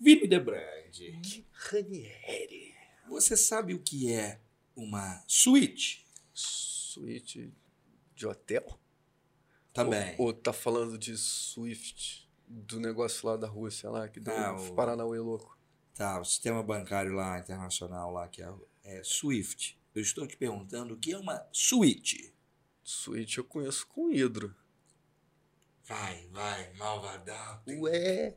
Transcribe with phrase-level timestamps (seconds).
[0.00, 2.74] Vini Debrandi, Ranieri.
[3.08, 4.40] você sabe o que é
[4.74, 6.06] uma suíte?
[6.32, 7.52] Suíte
[8.14, 8.78] de hotel?
[9.72, 10.14] Também.
[10.18, 14.54] Ou, ou tá falando de Swift, do negócio lá da Rússia, lá, que deu Ah,
[14.58, 15.58] um o- Paranauê louco.
[15.94, 18.52] Tá, o sistema bancário lá, internacional lá, que é,
[18.84, 19.78] é SWIFT.
[19.94, 22.32] Eu estou te perguntando o que é uma suíte.
[22.82, 24.54] Suíte eu conheço com hidro.
[25.84, 27.60] Vai, vai, malvadão.
[27.66, 28.36] Ué.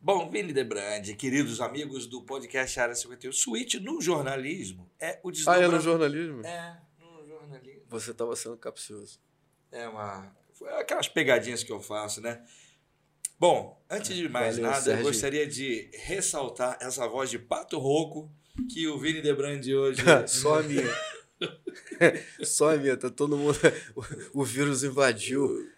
[0.00, 5.32] Bom, Vini Debrandi, queridos amigos do podcast Área 51, suíte no jornalismo é o Ah,
[5.32, 5.72] desdobramento...
[5.72, 6.46] é no jornalismo?
[6.46, 7.82] É, no jornalismo.
[7.88, 9.18] Você tava sendo capcioso.
[9.70, 10.34] É uma.
[10.54, 12.42] Foi aquelas pegadinhas que eu faço, né?
[13.38, 15.06] Bom, antes de mais Valeu, nada, eu Serginho.
[15.06, 18.30] gostaria de ressaltar essa voz de pato rouco
[18.72, 20.00] que o Vini Debrandi hoje.
[20.26, 20.82] Só a minha.
[22.44, 22.96] Só a minha.
[22.96, 23.58] Tá todo mundo.
[23.94, 24.04] O,
[24.42, 25.68] o vírus invadiu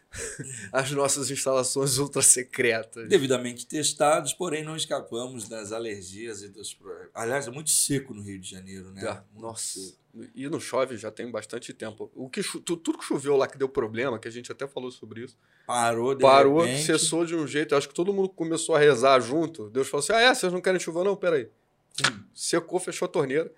[0.73, 3.09] as nossas instalações ultra secretas.
[3.09, 7.11] devidamente testados, porém não escapamos das alergias e dos problemas.
[7.15, 9.07] Aliás, é muito seco no Rio de Janeiro, né?
[9.07, 9.79] Ah, nossa.
[9.79, 10.01] seco.
[10.35, 12.11] E não chove já tem bastante tempo.
[12.17, 15.23] O que tudo que choveu lá que deu problema, que a gente até falou sobre
[15.23, 16.85] isso, Parou, de parou, repente.
[16.85, 17.75] cessou de um jeito.
[17.75, 19.71] Eu acho que todo mundo começou a rezar junto.
[19.71, 20.35] Deus falou assim: ah, é?
[20.35, 21.05] Vocês não querem chuva?
[21.05, 21.49] Não, peraí.
[21.93, 22.25] Sim.
[22.35, 23.53] Secou, fechou a torneira.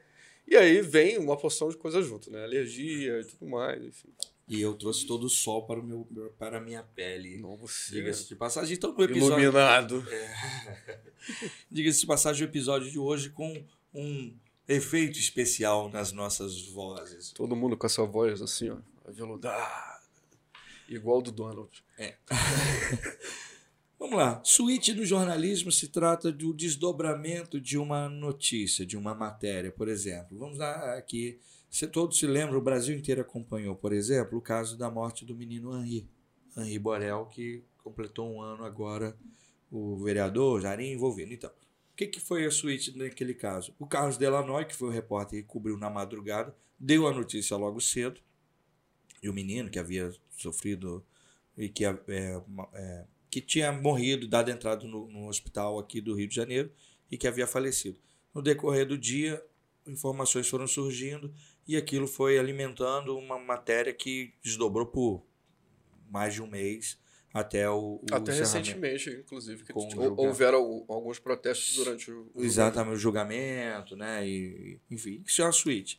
[0.46, 2.42] E aí vem uma porção de coisas junto, né?
[2.42, 4.08] Alergia e tudo mais, enfim.
[4.48, 6.06] E eu trouxe todo o sol para, o meu,
[6.38, 7.38] para a minha pele.
[7.38, 7.94] Não, você.
[7.94, 9.44] Diga-se de passagem, então no episódio.
[9.44, 10.04] Iluminado.
[11.70, 14.36] Diga-se de passagem, o episódio de hoje com um
[14.68, 17.30] efeito especial nas nossas vozes.
[17.32, 20.02] Todo mundo com essa voz assim, ó, aveludada.
[20.88, 21.82] Igual do Donald.
[24.02, 24.42] Vamos lá.
[24.42, 30.36] Suíte do jornalismo se trata do desdobramento de uma notícia, de uma matéria, por exemplo.
[30.36, 31.38] Vamos lá aqui.
[31.70, 35.36] Se todos se lembram, o Brasil inteiro acompanhou, por exemplo, o caso da morte do
[35.36, 36.10] menino Henri.
[36.56, 39.16] Henri Borel, que completou um ano agora,
[39.70, 41.32] o vereador Jarim envolvido.
[41.32, 43.72] Então, o que, que foi a suíte naquele caso?
[43.78, 47.80] O Carlos Delanoy, que foi o repórter que cobriu na madrugada, deu a notícia logo
[47.80, 48.20] cedo.
[49.22, 51.06] E o menino que havia sofrido
[51.56, 56.28] e que, é, é, que tinha morrido, dado entrada no, no hospital aqui do Rio
[56.28, 56.70] de Janeiro
[57.10, 57.98] e que havia falecido.
[58.34, 59.42] No decorrer do dia,
[59.86, 61.32] informações foram surgindo
[61.66, 65.24] e aquilo foi alimentando uma matéria que desdobrou por
[66.10, 66.98] mais de um mês
[67.32, 69.72] até o, o Até recentemente, inclusive, que
[70.18, 72.30] houveram al- alguns protestos durante o.
[72.36, 74.28] Exatamente, o julgamento, né?
[74.28, 75.98] E, enfim, isso é uma suíte.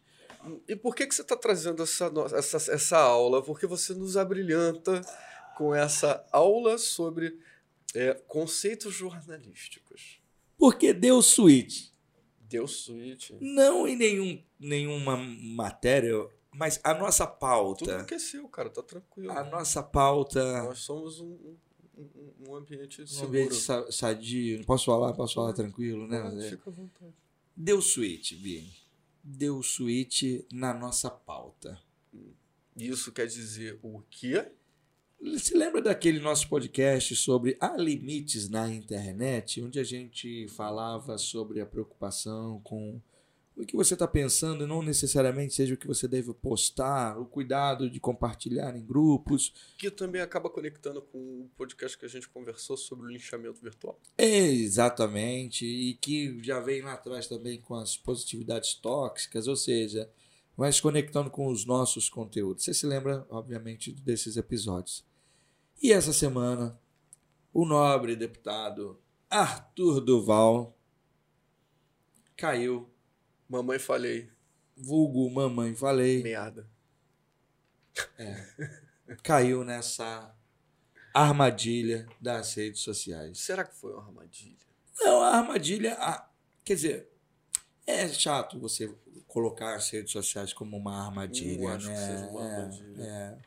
[0.68, 3.42] E por que, que você está trazendo essa, essa, essa aula?
[3.42, 5.02] Porque você nos abrilhanta
[5.58, 7.40] com essa aula sobre
[7.94, 10.20] é, conceitos jornalísticos.
[10.58, 11.94] Porque deu suíte.
[12.42, 13.36] Deu suíte.
[13.42, 16.14] Não em nenhum, nenhuma matéria,
[16.54, 17.98] mas a nossa Tudo pauta.
[18.02, 19.32] aqueceu, cara, tá tranquilo.
[19.32, 20.64] A nossa pauta.
[20.64, 21.26] Nós somos um,
[21.98, 23.28] um, um- um ambiente Um seguro.
[23.30, 24.58] ambiente sa- sadio.
[24.60, 25.14] Não posso falar?
[25.14, 26.20] Posso falar tranquilo, né?
[26.20, 26.50] Ah.
[26.50, 27.14] Fica à vontade.
[27.56, 28.74] Deu suíte, Vini.
[29.24, 31.80] Deu suíte na nossa pauta.
[32.76, 34.52] Isso quer dizer o quê?
[35.24, 41.62] Você lembra daquele nosso podcast sobre há limites na internet, onde a gente falava sobre
[41.62, 43.02] a preocupação com
[43.56, 47.26] o que você está pensando, e não necessariamente seja o que você deve postar, o
[47.26, 49.54] cuidado de compartilhar em grupos.
[49.78, 53.98] Que também acaba conectando com o podcast que a gente conversou sobre o linchamento virtual.
[54.18, 60.10] Exatamente, e que já vem lá atrás também com as positividades tóxicas, ou seja,
[60.58, 62.66] vai se conectando com os nossos conteúdos.
[62.66, 65.13] Você se lembra, obviamente, desses episódios.
[65.84, 66.80] E essa semana,
[67.54, 69.00] o nobre deputado
[69.30, 70.76] Arthur Duval
[72.38, 72.90] caiu,
[73.50, 74.32] Mamãe falei,
[74.76, 76.68] vulgo mamãe falei, merda.
[79.22, 80.34] caiu nessa
[81.14, 83.38] armadilha das redes sociais.
[83.40, 84.56] Será que foi uma armadilha?
[85.00, 85.94] Não, a armadilha.
[86.00, 86.28] a-
[86.64, 87.10] quer dizer,
[87.86, 88.92] é chato você
[89.28, 91.60] colocar as redes sociais como uma armadilha.
[91.62, 92.08] Não acho que né?
[92.08, 93.04] seja uma É, armadilha.
[93.04, 93.38] é.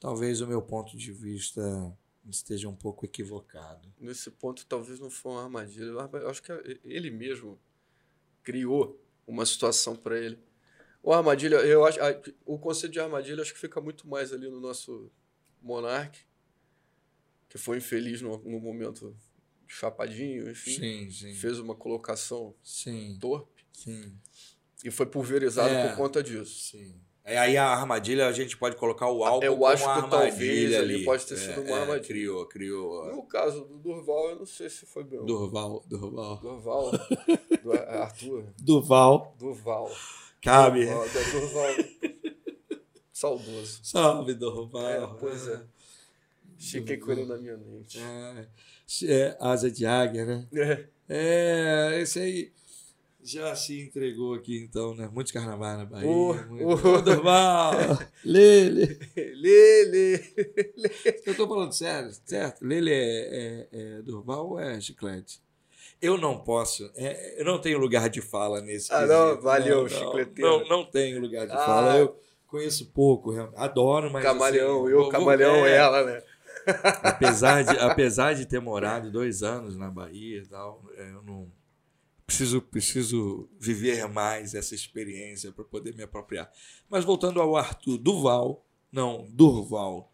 [0.00, 1.96] Talvez o meu ponto de vista
[2.28, 3.92] esteja um pouco equivocado.
[3.98, 5.84] Nesse ponto, talvez não foi uma armadilha.
[5.84, 6.52] Eu acho que
[6.84, 7.58] ele mesmo
[8.42, 10.38] criou uma situação para ele.
[11.02, 11.98] O armadilha, eu acho,
[12.44, 15.10] o conceito de armadilha acho que fica muito mais ali no nosso
[15.62, 16.20] monarque,
[17.48, 19.16] que foi infeliz no, no momento
[19.66, 21.34] chapadinho, enfim, Sim, sim.
[21.34, 24.18] fez uma colocação Sim, torpe sim,
[24.82, 25.88] e foi pulverizado É.
[25.88, 26.58] por conta disso.
[26.70, 27.00] sim.
[27.28, 30.10] É, Aí a armadilha a gente pode colocar o álbum Eu como acho uma que
[30.10, 32.06] talvez armadilha ali pode ter sido uma armadilha.
[32.08, 33.06] Criou, criou.
[33.14, 35.22] No caso do Durval, eu não sei se foi bem.
[35.24, 36.38] Durval, Durval.
[36.38, 36.90] Durval,
[37.62, 39.34] do Arthur, Durval.
[39.38, 39.90] Durval.
[40.40, 40.86] Cabe.
[40.86, 41.74] Durval, da Durval.
[43.12, 43.80] Saudoso.
[43.82, 44.86] Salve, Dorval.
[44.86, 45.60] É, pois é.
[46.58, 48.00] Fiquei com ele na minha mente.
[48.00, 48.46] É,
[49.04, 50.46] é, asa de águia, né?
[50.54, 50.84] É.
[51.10, 52.52] É, esse aí
[53.22, 55.08] já se entregou aqui, então, né?
[55.12, 56.08] Muitos carnavais na Bahia.
[56.08, 57.02] Ô, muito...
[57.02, 57.72] Dorval!
[58.24, 58.98] Lele!
[59.16, 60.24] Lele.
[61.26, 62.64] Eu tô falando sério, certo?
[62.64, 62.96] Lele é,
[63.30, 65.40] é, é Durval ou é chiclete?
[66.00, 69.40] Eu não posso, é, eu não tenho lugar de fala nesse Ah, não?
[69.40, 70.50] Valeu, não, chicleteiro.
[70.60, 71.58] Não, não tenho lugar de Ah.
[71.66, 71.96] fala.
[71.98, 72.16] Eu
[72.46, 74.22] conheço pouco, adoro, mas.
[74.22, 76.22] Camaleão, assim, eu, vou- camaleão, é, ela, né?
[77.02, 81.50] apesar de, apesar de ter morado dois anos na Bahia e tal, é, eu não
[82.28, 86.52] preciso, preciso viver mais essa experiência para poder me apropriar.
[86.88, 90.12] Mas voltando ao Arthur Duval, não, Durval.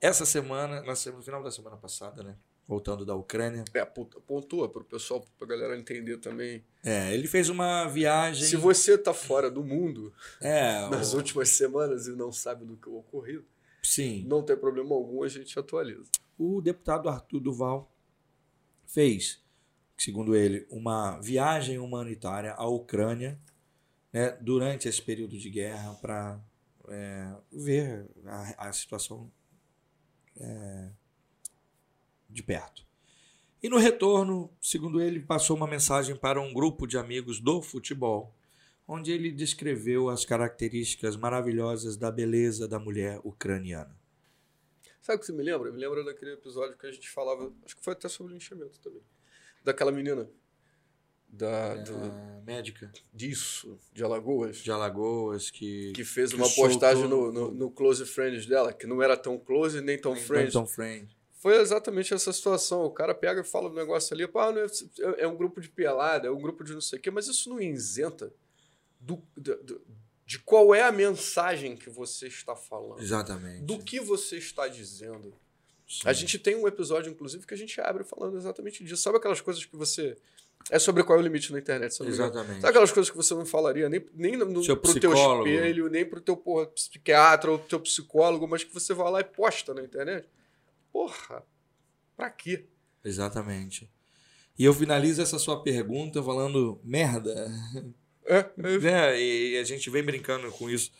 [0.00, 2.38] Essa semana, na semana- no final da semana passada, né?
[2.66, 6.64] Voltando da Ucrânia, É, pont- pontua pro pessoal, pra galera entender também.
[6.82, 8.42] é, ele fez uma viagem.
[8.46, 12.76] Se você tá fora do mundo é, nas o- últimas semanas e não sabe do
[12.78, 13.44] que ocorrido,
[13.82, 16.08] sim, não tem problema algum, a gente atualiza.
[16.38, 17.92] o deputado Arthur Duval
[18.86, 19.42] fez,
[20.00, 23.38] segundo ele, uma viagem humanitária à Ucrânia
[24.10, 26.40] né, durante esse período de guerra para
[27.52, 29.30] ver a, a situação
[30.38, 30.88] é,
[32.30, 32.82] de perto.
[33.62, 38.34] E no retorno, segundo ele, passou uma mensagem para um grupo de amigos do futebol,
[38.88, 43.94] onde ele descreveu as características maravilhosas da beleza da mulher ucraniana.
[45.02, 45.70] Sabe o que você me lembra?
[45.70, 49.02] Me lembra daquele episódio que a gente falava, acho que foi até sobre linchamento também.
[49.64, 50.28] Daquela menina.
[51.32, 54.56] Da, do- A médica disso, de Alagoas.
[54.56, 58.84] de Alagoas que, Que fez que uma postagem no, no- no, Close Friends dela, que
[58.86, 60.52] não era tão close nem tão friends.
[60.52, 61.16] Tão friend.
[61.34, 62.84] Foi exatamente essa situação.
[62.84, 64.66] O cara pega e fala um negócio ali, pá, não é,
[65.22, 67.48] é um grupo de pelada, é um grupo de não sei o quê, mas isso
[67.48, 68.34] não isenta
[68.98, 69.80] do, do- do-
[70.26, 73.00] de qual é a mensagem que você está falando.
[73.00, 73.62] Exatamente.
[73.62, 75.32] Do que você está dizendo.
[75.90, 76.02] Sim.
[76.04, 79.02] A gente tem um episódio, inclusive, que a gente abre falando exatamente disso.
[79.02, 80.16] Sabe aquelas coisas que você.
[80.70, 82.30] É sobre qual é o limite na internet, se não engano.
[82.30, 82.60] Exatamente.
[82.60, 86.04] Sabe aquelas coisas que você não falaria nem, nem no, Seu pro teu espelho, nem
[86.04, 89.82] pro teu porra, psiquiatra ou teu psicólogo, mas que você vai lá e posta na
[89.82, 90.28] internet?
[90.92, 91.42] Porra,
[92.16, 92.66] pra quê?
[93.04, 93.90] Exatamente.
[94.56, 97.50] E eu finalizo essa sua pergunta falando merda.
[98.26, 99.20] É, é, né?
[99.20, 100.92] E a gente vem brincando com isso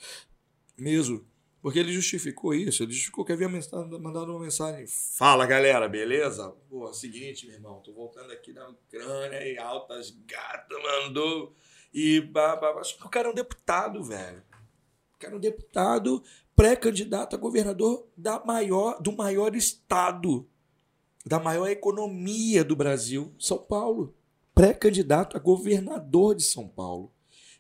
[0.76, 1.24] mesmo.
[1.62, 2.82] Porque ele justificou isso.
[2.82, 4.86] Ele justificou que havia mandado uma mensagem.
[4.86, 6.54] Fala galera, beleza?
[6.68, 7.80] Pô, é seguinte, meu irmão.
[7.84, 11.54] Tô voltando aqui da Ucrânia e altas gatas mandou.
[11.92, 14.42] E ba- ba- ba- Só que o cara é um deputado, velho.
[15.14, 16.22] O cara é um deputado
[16.56, 20.48] pré-candidato a governador da maior, do maior estado,
[21.26, 24.14] da maior economia do Brasil, São Paulo.
[24.54, 27.12] Pré-candidato a governador de São Paulo.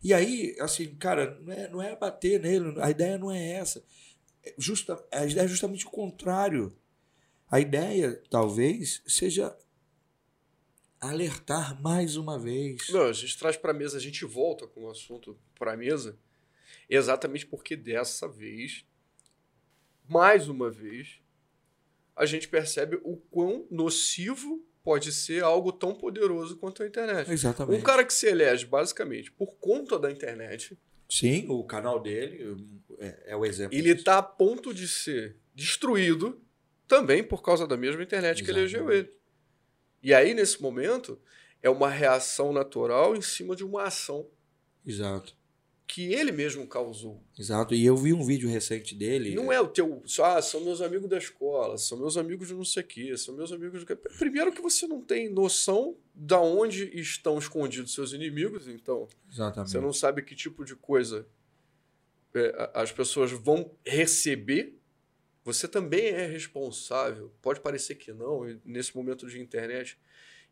[0.02, 3.84] E aí, assim, cara, não é, não é bater nele, a ideia não é essa.
[4.42, 6.76] É Justa, a ideia é justamente o contrário.
[7.50, 9.56] A ideia, talvez, seja
[11.00, 12.88] alertar mais uma vez.
[12.90, 16.18] Não, a gente traz pra mesa, a gente volta com o assunto pra mesa,
[16.88, 18.86] exatamente porque dessa vez,
[20.08, 21.20] mais uma vez,
[22.14, 27.30] a gente percebe o quão nocivo pode ser algo tão poderoso quanto a internet.
[27.30, 27.78] Exatamente.
[27.78, 30.78] Um cara que se elege basicamente por conta da internet,
[31.08, 32.56] Sim, o canal dele
[32.98, 33.76] é, é o exemplo.
[33.76, 34.04] ele disso.
[34.04, 36.40] tá a ponto de ser destruído
[36.86, 39.10] também por causa da mesma internet que elegeu ele.
[40.02, 41.20] E aí, nesse momento,
[41.62, 44.26] é uma reação natural em cima de uma ação
[44.86, 45.36] Exato.
[45.90, 47.20] Que ele mesmo causou.
[47.36, 47.74] Exato.
[47.74, 49.34] E eu vi um vídeo recente dele.
[49.34, 50.00] Não é o teu.
[50.06, 53.16] só, Ah, são meus amigos da escola, são meus amigos de não sei o quê,
[53.16, 53.84] são meus amigos.
[53.84, 53.96] Do...
[53.96, 59.72] Primeiro que você não tem noção da onde estão escondidos seus inimigos, então Exatamente.
[59.72, 61.26] você não sabe que tipo de coisa
[62.34, 64.78] é, as pessoas vão receber.
[65.42, 67.34] Você também é responsável.
[67.42, 69.98] Pode parecer que não, e nesse momento de internet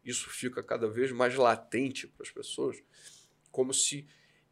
[0.04, 2.82] isso fica cada vez mais latente para as pessoas,
[3.52, 4.04] como se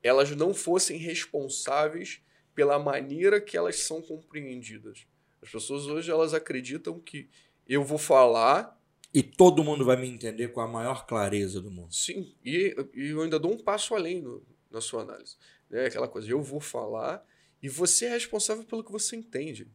[0.06, 2.20] elas não fossem responsáveis
[2.54, 5.06] pela maneira que elas são compreendidas.
[5.42, 7.28] As pessoas hoje elas acreditam que
[7.68, 8.80] eu vou falar,
[9.14, 11.92] E todo mundo vai me entender com a maior clareza do mundo.
[11.94, 15.36] sim, e, e eu ainda dou um passo além no- na sua análise.
[15.70, 17.24] É aquela coisa, eu vou falar
[17.62, 19.66] e você é responsável pelo que você entende.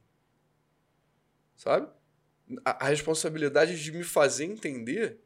[1.56, 1.88] Sabe?
[2.66, 5.20] A, a responsabilidade de me fazer entender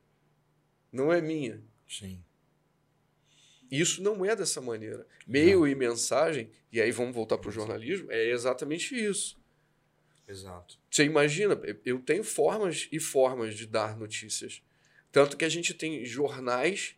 [0.91, 1.63] não é minha.
[1.87, 2.23] Sim.
[3.71, 5.05] Isso não é dessa maneira.
[5.27, 9.37] Meio e mensagem, e aí vamos voltar para o jornalismo, é exatamente isso.
[10.27, 10.79] Exato.
[10.89, 14.61] Você imagina, eu tenho formas e formas de dar notícias.
[15.11, 16.95] Tanto que a gente tem jornais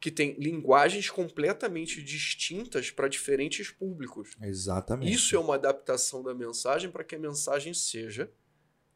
[0.00, 4.32] que tem linguagens completamente distintas para diferentes públicos.
[4.42, 5.10] Exatamente.
[5.10, 8.30] Isso é uma adaptação da mensagem para que a mensagem seja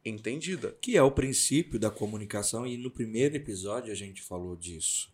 [0.05, 0.77] entendida.
[0.83, 5.11] Que é o princípio da comunicação, e no primeiro episódio a gente falou disso.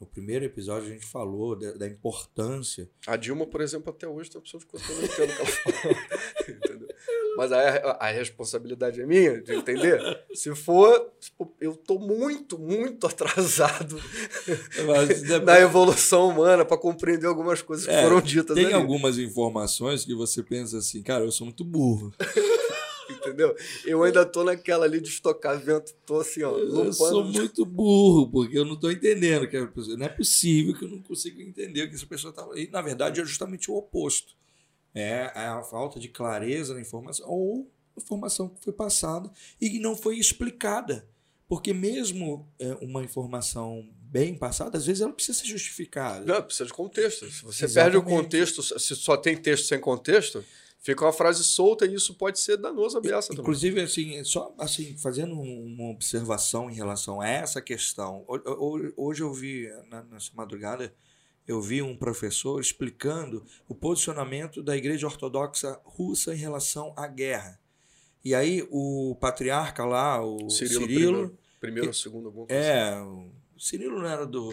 [0.00, 2.88] No primeiro episódio a gente falou da, da importância.
[3.06, 4.42] A Dilma, por exemplo, até hoje tem a
[4.84, 5.96] que eu não entendo o que ela fala.
[6.48, 6.88] Entendeu?
[7.36, 7.58] Mas a,
[8.00, 10.00] a responsabilidade é minha de entender.
[10.34, 14.00] Se for, tipo, eu tô muito, muito atrasado
[14.86, 18.74] Mas na evolução humana para compreender algumas coisas que É, foram ditas Tem ali.
[18.74, 22.12] algumas informações que você pensa assim, cara, eu sou muito burro.
[23.10, 23.54] Entendeu?
[23.84, 27.38] Eu ainda tô naquela ali de estocar vento, tô assim, ó, Eu sou lupando.
[27.38, 29.48] muito burro, porque eu não estou entendendo.
[29.48, 32.46] Que pessoa, não é possível que eu não consiga entender o que essa pessoa está.
[32.54, 34.34] E, na verdade, é justamente o oposto.
[34.94, 39.30] É a falta de clareza na informação, ou informação que foi passada
[39.60, 41.06] e que não foi explicada.
[41.46, 46.24] Porque mesmo é, uma informação bem passada, às vezes ela precisa ser justificada.
[46.24, 47.28] Não, precisa de contexto.
[47.30, 47.74] Se você Exatamente.
[47.74, 50.44] perde o contexto, se só tem texto sem contexto,
[50.84, 53.42] fica uma frase solta e isso pode ser danoso a beça também.
[53.42, 58.24] Inclusive, assim, só assim, fazendo um- uma observação em relação a essa questão.
[58.28, 59.66] Ho- ho- Hoje eu vi,
[60.10, 60.94] nessa madrugada,
[61.48, 67.58] eu vi um professor explicando o posicionamento da Igreja Ortodoxa Russa em relação à guerra.
[68.24, 73.60] E aí o patriarca lá, o Cirilo, Cirilo, primeiro, segundo, alguma coisa assim, é, o
[73.60, 74.52] Cirilo não era do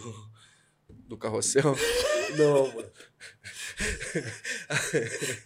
[1.07, 1.75] do carrossel.
[2.37, 2.91] Não, mano.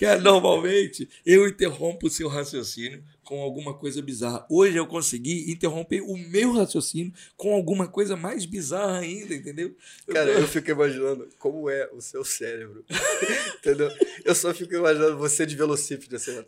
[0.02, 4.46] é, normalmente eu interrompo o seu raciocínio com alguma coisa bizarra.
[4.50, 9.76] Hoje eu consegui interromper o meu raciocínio com alguma coisa mais bizarra ainda, entendeu?
[10.08, 12.86] Eu Cara, tô- eu fico imaginando como é o seu cérebro.
[13.60, 13.90] Entendeu?
[14.24, 16.40] Eu só fico imaginando você de velocípede assim.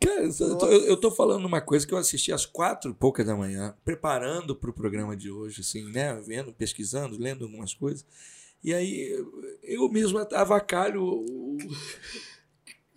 [0.00, 2.94] Cara, eu tô, eu- eu tô falando uma coisa que eu assisti às quatro e
[2.94, 6.20] pouca da manhã, preparando para o programa de hoje, assim, né?
[6.26, 8.04] Vendo, pesquisando, lendo algumas coisas.
[8.62, 11.56] E aí eu- eu mesmo avacalho o.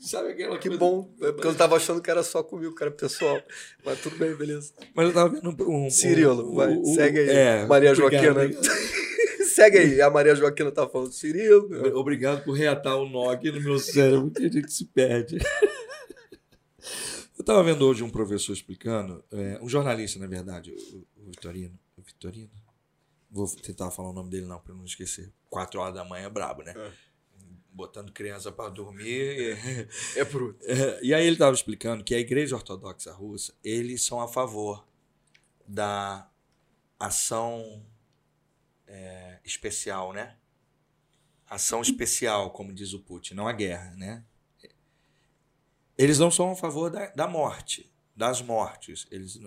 [0.06, 1.14] Sabe aquela Que coisa- bom.
[1.22, 3.42] É porque eu tava achando que era só comigo, que era pessoal.
[3.84, 4.72] Mas tudo bem, beleza.
[4.94, 5.86] Mas eu tava vendo um.
[5.86, 7.30] um- Cirilo, um- vai, um- segue aí.
[7.30, 8.32] É, Maria obrigado, Joaquina.
[8.44, 8.64] obrigado.
[9.56, 10.02] segue aí.
[10.02, 11.70] A Maria Joaquina tá falando Cirilo.
[11.98, 15.38] Obrigado por reatar o nó aqui no meu cérebro, que a gente se perde.
[17.38, 21.78] Eu estava vendo hoje um professor explicando, é, um jornalista, na verdade, o, o Vitorino.
[21.98, 22.50] O Vitorino?
[23.30, 25.32] Vou tentar falar o nome dele não, para não esquecer.
[25.50, 26.74] Quatro horas da manhã é brabo, né?
[26.76, 26.92] É.
[27.75, 29.58] Botando criança para dormir.
[30.15, 30.63] É bruto.
[30.65, 34.88] É, e aí ele estava explicando que a Igreja Ortodoxa Russa, eles são a favor
[35.67, 36.29] da
[36.98, 37.86] ação
[38.88, 40.38] é, especial, né?
[41.50, 44.24] Ação especial, como diz o Putin, não a guerra, né?
[45.98, 49.38] Eles não são a favor da, da morte, das mortes, eles,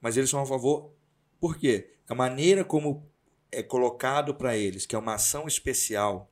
[0.00, 0.92] mas eles são a favor,
[1.38, 1.94] por quê?
[2.08, 3.08] A maneira como
[3.52, 6.30] é colocado para eles, que é uma ação especial,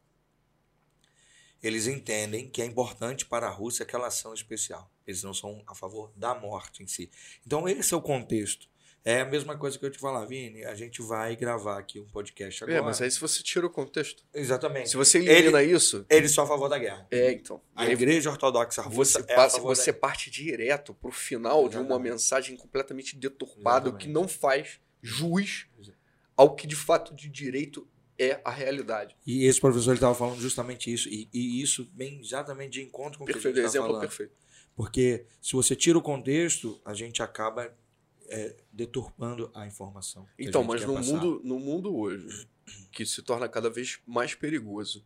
[1.62, 4.90] eles entendem que é importante para a Rússia aquela ação especial.
[5.06, 7.10] Eles não são a favor da morte em si.
[7.46, 8.68] Então, esse é o contexto.
[9.04, 10.64] É a mesma coisa que eu te falar, Vini.
[10.64, 12.78] A gente vai gravar aqui um podcast agora.
[12.78, 14.22] É, mas aí se você tira o contexto.
[14.34, 14.90] Exatamente.
[14.90, 16.04] Se você elimina isso.
[16.10, 17.06] Eles são a favor da guerra.
[17.10, 17.60] É, então.
[17.74, 21.86] A Aí Igreja Ortodoxa Russa você, é passa, você parte direto pro final de uma
[21.86, 22.10] Exatamente.
[22.10, 24.12] mensagem completamente deturpada, o que Exatamente.
[24.12, 25.68] não faz jus
[26.36, 27.88] ao que de fato de direito
[28.18, 29.16] é a realidade.
[29.26, 31.08] E esse professor estava falando justamente isso.
[31.08, 33.88] E, e isso vem exatamente de encontro com o que a Perfeito, gente tá exemplo
[33.88, 34.00] falando.
[34.02, 34.32] perfeito.
[34.74, 37.72] Porque se você tira o contexto, a gente acaba
[38.28, 40.24] é, deturpando a informação.
[40.24, 41.12] a Então, gente mas no passar.
[41.12, 42.48] mundo, no mundo hoje,
[42.92, 45.04] que se torna cada vez mais perigoso,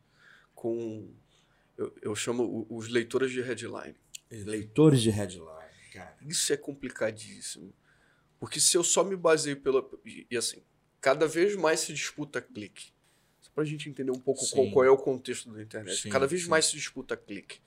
[0.55, 1.11] com.
[1.77, 3.95] Eu, eu chamo os leitores de headline.
[4.31, 5.49] Leitores de headline,
[5.93, 6.17] cara.
[6.23, 7.73] Isso é complicadíssimo.
[8.39, 9.89] Porque se eu só me baseio pela.
[10.31, 10.63] E assim,
[11.01, 12.92] cada vez mais se disputa clique.
[13.53, 16.01] Só pra gente entender um pouco qual, qual é o contexto da internet.
[16.01, 16.49] Sim, cada vez sim.
[16.49, 17.61] mais se disputa clique.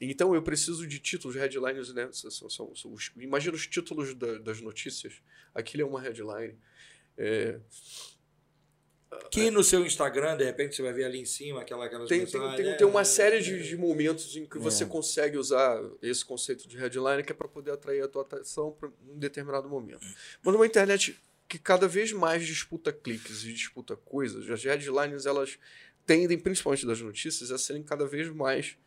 [0.00, 2.08] Então eu preciso de títulos, headlines, né?
[2.12, 5.14] São, são- são- os- imagina os títulos da- das notícias.
[5.52, 6.56] Aquilo é uma headline.
[7.18, 7.58] É,
[9.30, 12.24] Que no seu Instagram, de repente, você vai ver ali em cima aquela, aquelas tem,
[12.24, 12.74] tem, mensagens, tem, né?
[12.76, 14.60] tem uma série de, de momentos em que É.
[14.60, 18.72] você consegue usar esse conceito de headline que é para poder atrair a tua atenção
[18.72, 20.06] para um determinado momento.
[20.42, 21.18] Mas numa internet
[21.52, 25.58] que cada vez mais disputa cliques e disputa coisas, as headlines elas
[26.06, 28.78] tendem, principalmente das notícias, a serem cada vez mais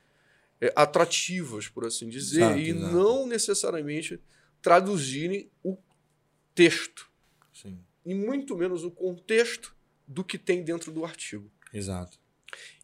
[0.60, 2.96] é, atrativas, por assim dizer, Exato, e exato.
[2.96, 4.20] não necessariamente
[4.64, 5.78] traduzirem o
[6.56, 7.08] texto,
[7.54, 9.76] Sim, e muito menos o contexto
[10.08, 11.52] do que tem dentro do artigo.
[11.72, 12.18] exato.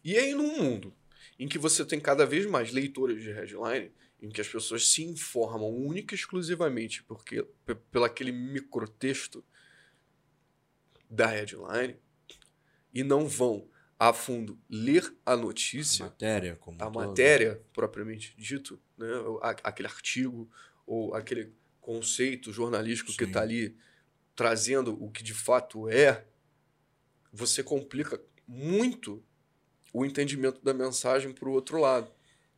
[0.04, 0.94] E aí, num mundo
[1.40, 5.02] em que você tem cada vez mais leitores de headline, em que as pessoas se
[5.02, 7.44] informam única e exclusivamente porque,
[7.90, 9.44] pelo aquele microtexto,
[11.12, 11.96] da headline
[12.92, 19.06] e não vão a fundo ler a notícia, Matéria como a matéria propriamente dito, né?
[19.42, 20.50] a- aquele artigo
[20.86, 23.30] ou aquele conceito jornalístico que Sim.
[23.30, 23.76] está ali
[24.34, 26.24] trazendo o que de fato é,
[27.32, 29.22] você complica muito
[29.92, 32.10] o entendimento da mensagem para o outro lado.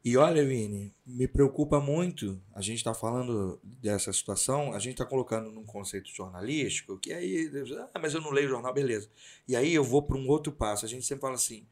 [0.05, 2.39] E olha, Vini, me preocupa muito.
[2.55, 7.51] A gente está falando dessa situação, a gente está colocando num conceito jornalístico, que aí,
[7.95, 9.09] ah, mas eu não leio jornal, beleza.
[9.49, 10.85] E aí eu vou para um outro passo.
[10.85, 11.67] A gente sempre fala assim: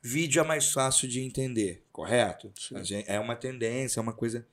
[0.00, 2.50] vídeo é mais fácil de entender, correto?
[2.82, 4.46] Gente- é uma tendência, é uma coisa.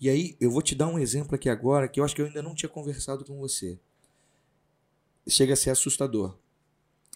[0.00, 2.26] E aí eu vou te dar um exemplo aqui agora que eu acho que eu
[2.26, 3.78] ainda não tinha conversado com você.
[5.28, 6.36] Chega a ser assustador.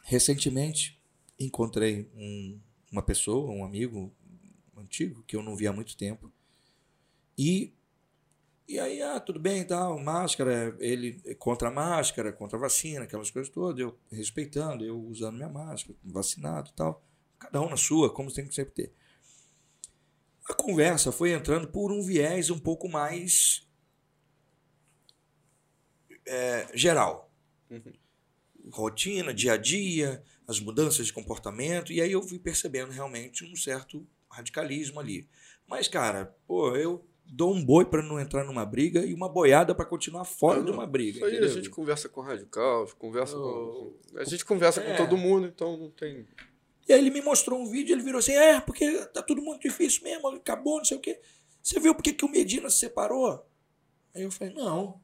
[0.04, 0.98] Recentemente
[1.38, 2.58] encontrei um-
[2.90, 4.12] uma pessoa, um amigo
[4.80, 6.32] antigo que eu não via há muito tempo.
[7.36, 7.72] E
[8.68, 13.04] e aí, ah, tudo bem, tal, máscara, ele é contra a máscara, contra a vacina,
[13.04, 17.02] aquelas coisas todas, eu respeitando, eu usando minha máscara, vacinado, e tal.
[17.38, 18.92] Cada um na sua, como tem que sempre ter.
[20.50, 23.66] A conversa foi entrando por um viés um pouco mais
[26.26, 27.32] é, geral.
[28.70, 33.56] Rotina, dia a dia, as mudanças de comportamento, e aí eu fui percebendo realmente um
[33.56, 35.28] certo radicalismo ali.
[35.66, 39.74] Mas, cara, pô, eu dou um boi para não entrar numa briga e uma boiada
[39.74, 40.78] para continuar fora Ah, de não.
[40.78, 41.18] uma briga.
[41.18, 41.54] Isso aí a entendeu?
[41.54, 43.94] gente conversa com radical, conversa Oh.
[44.12, 44.18] com.
[44.18, 44.90] A gente conversa É.
[44.90, 46.26] com todo mundo, então não tem.
[46.88, 49.60] E aí ele me mostrou um vídeo, ele virou assim, é, porque tá tudo muito
[49.60, 51.20] difícil mesmo, acabou, não sei o quê.
[51.62, 53.46] Você viu por que, o Medina se separou?
[54.14, 54.98] Aí eu falei, não.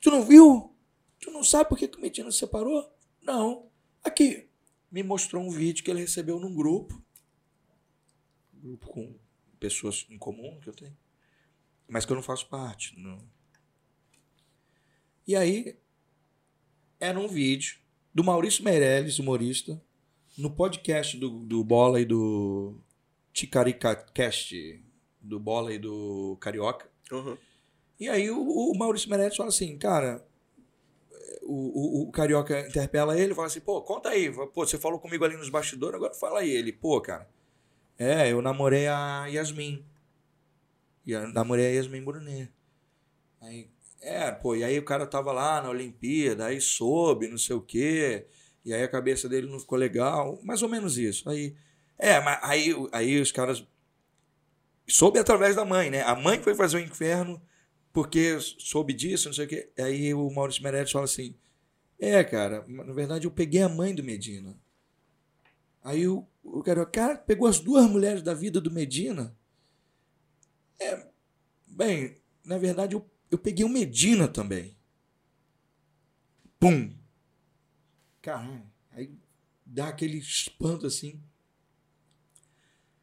[0.00, 0.74] Tu não viu?
[1.20, 2.90] Tu não sabe por que, que o Medina se separou?
[3.20, 3.68] Não.
[4.02, 4.48] Aqui.
[4.90, 7.01] Me mostrou um vídeo que ele recebeu num grupo.
[8.62, 9.14] Grupo com
[9.58, 10.96] pessoas em comum que eu tenho.
[11.88, 12.98] Mas que eu não faço parte.
[12.98, 13.18] Não.
[15.26, 15.76] E aí,
[17.00, 17.78] era um vídeo
[18.14, 19.80] do Maurício Meirelles, humorista,
[20.38, 22.76] no podcast do, do Bola e do
[23.32, 24.82] Ticaricacast,
[25.20, 26.90] do Bola e do Carioca.
[27.10, 27.36] Uhum.
[27.98, 30.24] E aí o, o Maurício Meirelles fala assim, cara,
[31.42, 35.24] o, o, o Carioca interpela ele, fala assim, pô, conta aí, pô, você falou comigo
[35.24, 36.50] ali nos bastidores, agora fala aí.
[36.50, 37.28] Ele, pô, cara,
[38.02, 39.84] é, eu namorei a Yasmin.
[41.06, 42.52] E eu namorei a Yasmin Brunet.
[43.40, 43.68] Aí,
[44.00, 47.60] é, pô, e aí o cara tava lá na Olimpíada, aí soube, não sei o
[47.60, 48.26] quê,
[48.64, 51.28] e aí a cabeça dele não ficou legal, mais ou menos isso.
[51.28, 51.54] Aí,
[51.98, 53.66] é, mas aí, aí os caras
[54.88, 56.02] soube através da mãe, né?
[56.02, 57.40] A mãe foi fazer o inferno
[57.92, 59.70] porque soube disso, não sei o quê.
[59.78, 61.34] Aí o Maurício Meirelles fala assim:
[61.98, 64.58] É, cara, na verdade eu peguei a mãe do Medina.
[65.82, 69.36] Aí o, o cara, pegou as duas mulheres da vida do Medina?
[70.78, 71.08] É,
[71.66, 74.76] bem, na verdade eu, eu peguei o Medina também.
[76.58, 76.94] Pum!
[78.20, 79.12] Caralho, aí
[79.66, 81.20] dá aquele espanto assim.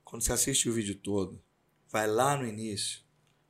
[0.04, 1.44] Quando você assiste o vídeo todo,
[1.90, 3.02] vai lá no início,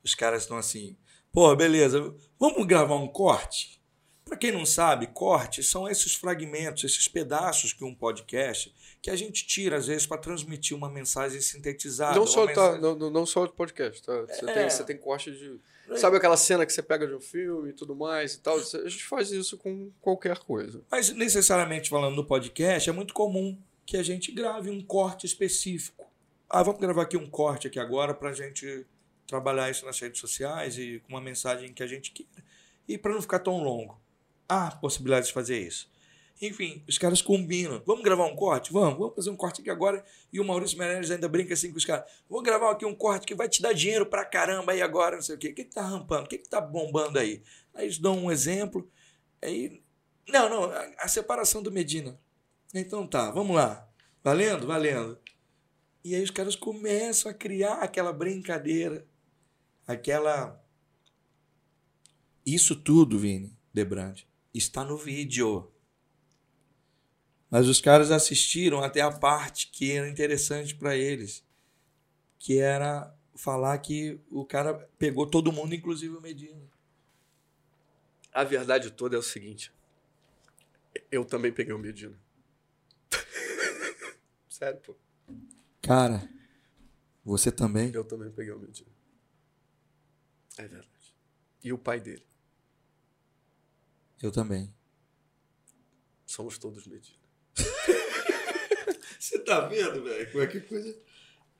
[0.02, 0.96] os caras estão assim,
[1.32, 3.80] pô, beleza, vamos gravar um corte?
[4.24, 9.16] Para quem não sabe, cortes são esses fragmentos, esses pedaços que um podcast que a
[9.16, 12.14] gente tira às vezes para transmitir uma mensagem sintetizada.
[12.18, 14.12] não, só, tá, mensagem- não, não- não só de podcast, tá?
[14.22, 14.52] Você, É.
[14.54, 15.58] tem, você tem corte de.
[15.98, 18.56] Sabe aquela cena que você pega de um filme e tudo mais e tal?
[18.58, 20.82] A gente faz isso com qualquer coisa.
[20.90, 26.06] Mas necessariamente falando no podcast, é muito comum que a gente grave um corte específico.
[26.48, 28.86] Ah, vamos gravar aqui um corte aqui agora para a gente
[29.26, 32.30] trabalhar isso nas redes sociais e com uma mensagem que a gente queira.
[32.86, 34.00] E para não ficar tão longo.
[34.48, 35.88] Há possibilidade de fazer isso.
[36.40, 37.82] Enfim, os caras combinam.
[37.84, 38.72] Vamos gravar um corte?
[38.72, 40.02] Vamos, vamos fazer um corte aqui agora.
[40.32, 42.10] E o Maurício Meirelles ainda brinca assim com os caras.
[42.30, 45.22] Vamos gravar aqui um corte que vai te dar dinheiro pra caramba aí agora, não
[45.22, 45.48] sei o quê.
[45.48, 46.24] O que, que tá rampando?
[46.24, 47.42] O que, que tá bombando aí?
[47.74, 48.90] Aí eles dão um exemplo.
[49.42, 49.82] Aí.
[50.28, 52.18] Não, não, a, a separação do Medina.
[52.72, 53.86] Então tá, vamos lá.
[54.24, 54.66] Valendo?
[54.66, 55.18] Valendo.
[56.02, 59.06] E aí os caras começam a criar aquela brincadeira.
[59.86, 60.58] Aquela.
[62.46, 65.70] Isso tudo, Vini, Debrande, está no vídeo.
[67.50, 71.44] Mas os caras assistiram até a parte que era interessante para eles,
[72.38, 76.62] que era falar que o cara pegou todo mundo, inclusive o Medina.
[78.32, 79.72] A verdade toda é o seguinte.
[81.10, 82.16] Eu também peguei o Medina.
[84.48, 84.94] Sério, pô.
[85.82, 86.30] Cara,
[87.24, 87.90] você também?
[87.92, 88.90] Eu também peguei o Medina.
[90.56, 91.16] É verdade.
[91.64, 92.24] E o pai dele.
[94.22, 94.72] Eu também.
[96.26, 97.19] Somos todos Medina.
[99.18, 100.30] Você tá vendo, velho?
[100.32, 100.96] Como é que coisa.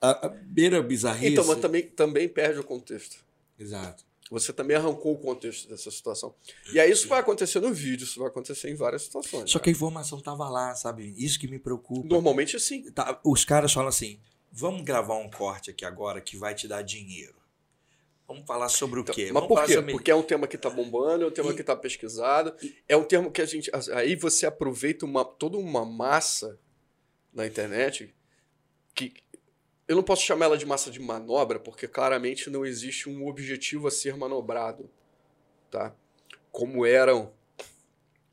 [0.00, 1.33] A, a beira bizarrice.
[1.33, 3.18] Então, mas também, também perde o contexto.
[3.59, 4.05] Exato.
[4.31, 6.33] Você também arrancou o contexto dessa situação.
[6.72, 9.50] E aí isso vai acontecer no vídeo, isso vai acontecer em várias situações.
[9.50, 9.64] Só cara.
[9.64, 11.12] que a informação tava lá, sabe?
[11.18, 12.09] Isso que me preocupa.
[12.09, 12.88] Normalmente assim.
[12.92, 14.20] Tá, os caras falam assim:
[14.53, 17.39] vamos gravar um corte aqui agora que vai te dar dinheiro.
[18.33, 19.25] Vamos falar sobre o Então, quê?
[19.25, 19.73] mas Vamos por quê?
[19.75, 22.55] sobre- Porque é um tema que tá bombando, é um tema E- que tá pesquisado,
[22.88, 23.69] é um termo que a gente.
[23.93, 26.57] Aí você aproveita uma, toda uma massa
[27.33, 28.14] na internet
[28.95, 29.12] que.
[29.88, 33.88] Eu não posso chamar ela de massa de manobra, porque claramente não existe um objetivo
[33.88, 34.88] a ser manobrado.
[35.69, 35.93] Tá?
[36.53, 37.33] Como eram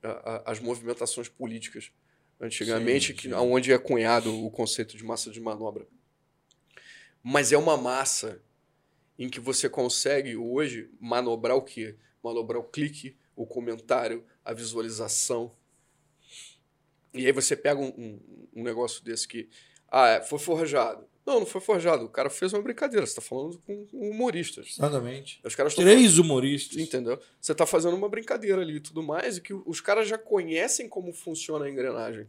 [0.04, 0.10] a-
[0.46, 1.92] a- as movimentações políticas
[2.40, 3.34] antigamente, Sim, que, sim.
[3.34, 5.88] onde é cunhado o conceito de massa de manobra.
[7.24, 8.40] Mas é uma massa
[9.18, 11.96] em que você consegue hoje manobrar o quê?
[12.24, 15.54] Manobrar o clique, o comentário, a visualização.
[17.14, 19.50] E aí você pega um, um- um negócio desse que,
[19.90, 21.06] ah, é, foi forjado.
[21.26, 22.06] Não, não foi forjado.
[22.06, 23.06] O cara fez uma brincadeira.
[23.06, 24.76] Você está falando com humoristas.
[24.78, 25.42] Exatamente.
[25.44, 26.78] Os caras Três humoristas.
[26.78, 27.20] Entendeu?
[27.42, 30.88] Você tá fazendo uma brincadeira ali e tudo mais, e que os caras já conhecem
[30.88, 32.28] como funciona a engrenagem.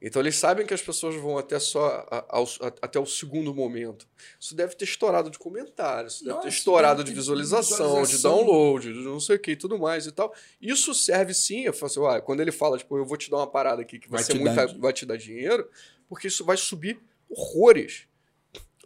[0.00, 3.52] Então eles sabem que as pessoas vão até só a- ao- a- até o segundo
[3.52, 4.06] momento.
[4.38, 8.18] Isso deve ter estourado de comentários, isso deve Nossa, ter estourado deve de visualização, de
[8.22, 10.32] download, de não sei o que e tudo mais e tal.
[10.60, 13.38] Isso serve sim, eu falo assim, "Ué", quando ele fala, tipo, eu vou te dar
[13.38, 15.68] uma parada aqui que vai, Vai ser te muita, dar- vai te dar dinheiro,
[16.08, 18.06] porque isso vai subir horrores.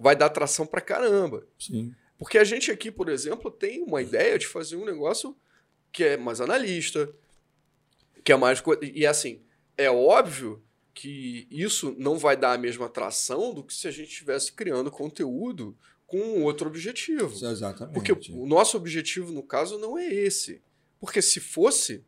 [0.00, 1.46] Vai dar atração pra caramba.
[1.58, 1.94] Sim.
[2.16, 5.36] Porque a gente aqui, por exemplo, tem uma ideia de fazer um negócio
[5.92, 7.12] que é mais analista,
[8.24, 8.62] que é mais.
[8.94, 9.42] E assim,
[9.76, 10.62] é óbvio
[10.94, 14.90] que isso não vai dar a mesma atração do que se a gente estivesse criando
[14.90, 15.76] conteúdo
[16.06, 17.34] com outro objetivo.
[17.34, 17.94] Exatamente.
[17.94, 20.60] Porque o nosso objetivo, no caso, não é esse.
[21.00, 22.04] Porque se fosse,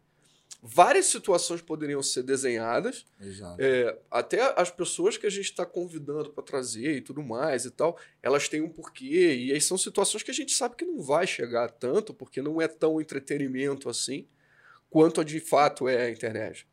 [0.63, 3.57] várias situações poderiam ser desenhadas Exato.
[3.59, 7.71] é, até as pessoas que a gente está convidando para trazer e tudo mais e
[7.71, 9.35] tal, elas têm um porquê.
[9.35, 12.61] E aí são situações que a gente sabe que não vai chegar tanto, porque não
[12.61, 14.27] é tão entretenimento assim,
[14.91, 16.67] quanto de fato é a internet.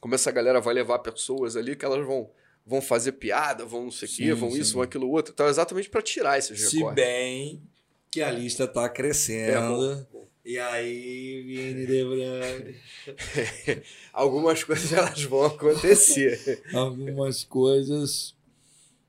[0.00, 2.30] Como essa galera vai levar pessoas ali que elas vão,
[2.64, 4.74] vão fazer piada, vão não sei o quê, Sim, vão isso, sim.
[4.74, 5.32] vão aquilo outro.
[5.32, 7.04] Então, é exatamente para tirar esses Se recortes.
[7.04, 7.62] bem
[8.10, 10.06] que a lista está É, crescendo.
[10.12, 10.28] bom.
[10.44, 12.80] E aí, Vini de Brande,
[14.12, 16.62] Algumas coisas elas vão acontecer.
[16.72, 18.34] algumas coisas.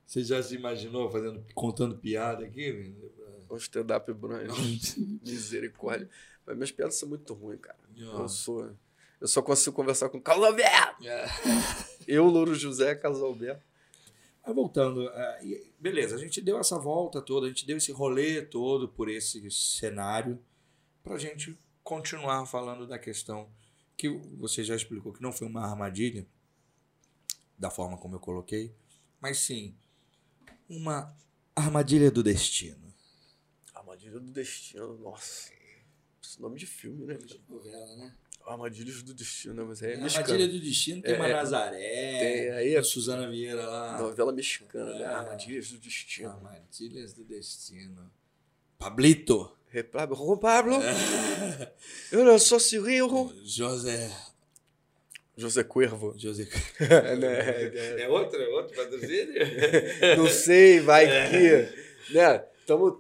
[0.06, 2.94] Você já se imaginou fazendo, contando piada aqui, Vini?
[2.94, 3.46] de Brande?
[3.52, 5.00] um stand-up brunch.
[5.26, 6.10] Misericórdia.
[6.46, 7.78] Mas minhas piadas são muito ruins, cara.
[7.98, 8.22] Ah.
[8.22, 8.72] Eu sou.
[9.20, 11.04] Eu só consigo conversar com Carlos Alberto.
[12.08, 13.64] Eu, Louro José, Carlos Alberto.
[14.46, 15.40] Mas voltando, ah,
[15.78, 19.52] beleza, a gente deu essa volta toda, a gente deu esse rolê todo por esse
[19.52, 20.40] cenário
[21.04, 23.50] para a gente continuar falando da questão
[23.98, 26.26] que você já explicou que não foi uma armadilha,
[27.58, 28.74] da forma como eu coloquei,
[29.20, 29.76] mas sim
[30.70, 31.14] uma
[31.56, 32.90] armadilha do destino.
[33.74, 35.52] Armadilha do Destino, nossa.
[36.24, 37.16] Esse nome de filme, né?
[37.16, 37.40] cara?
[37.50, 38.16] Novela, né?
[38.54, 39.64] Armadilhas do Destino, né?
[39.68, 40.26] Mas é A mexicano.
[40.34, 41.34] armadilha do destino tem É, uma é.
[41.34, 43.98] Nazaré, Tem, aí é- Suzana Vieira lá.
[44.00, 45.02] Novela mexicana, né?
[45.02, 45.06] É.
[45.06, 46.30] Armadilhas do Destino.
[46.30, 48.12] Armadilhas do destino.
[48.78, 49.52] Pablito.
[50.16, 50.80] Juan Pablo,
[52.12, 53.32] eu não sou Cirilo.
[53.46, 54.10] José.
[55.38, 56.16] José Cuervo.
[56.18, 56.48] José.
[57.20, 58.02] né?
[58.02, 59.36] É outro, é outro patrocínio?
[60.18, 62.14] Não sei, vai que.
[62.14, 62.44] Né?
[62.70, 62.98] Tamo,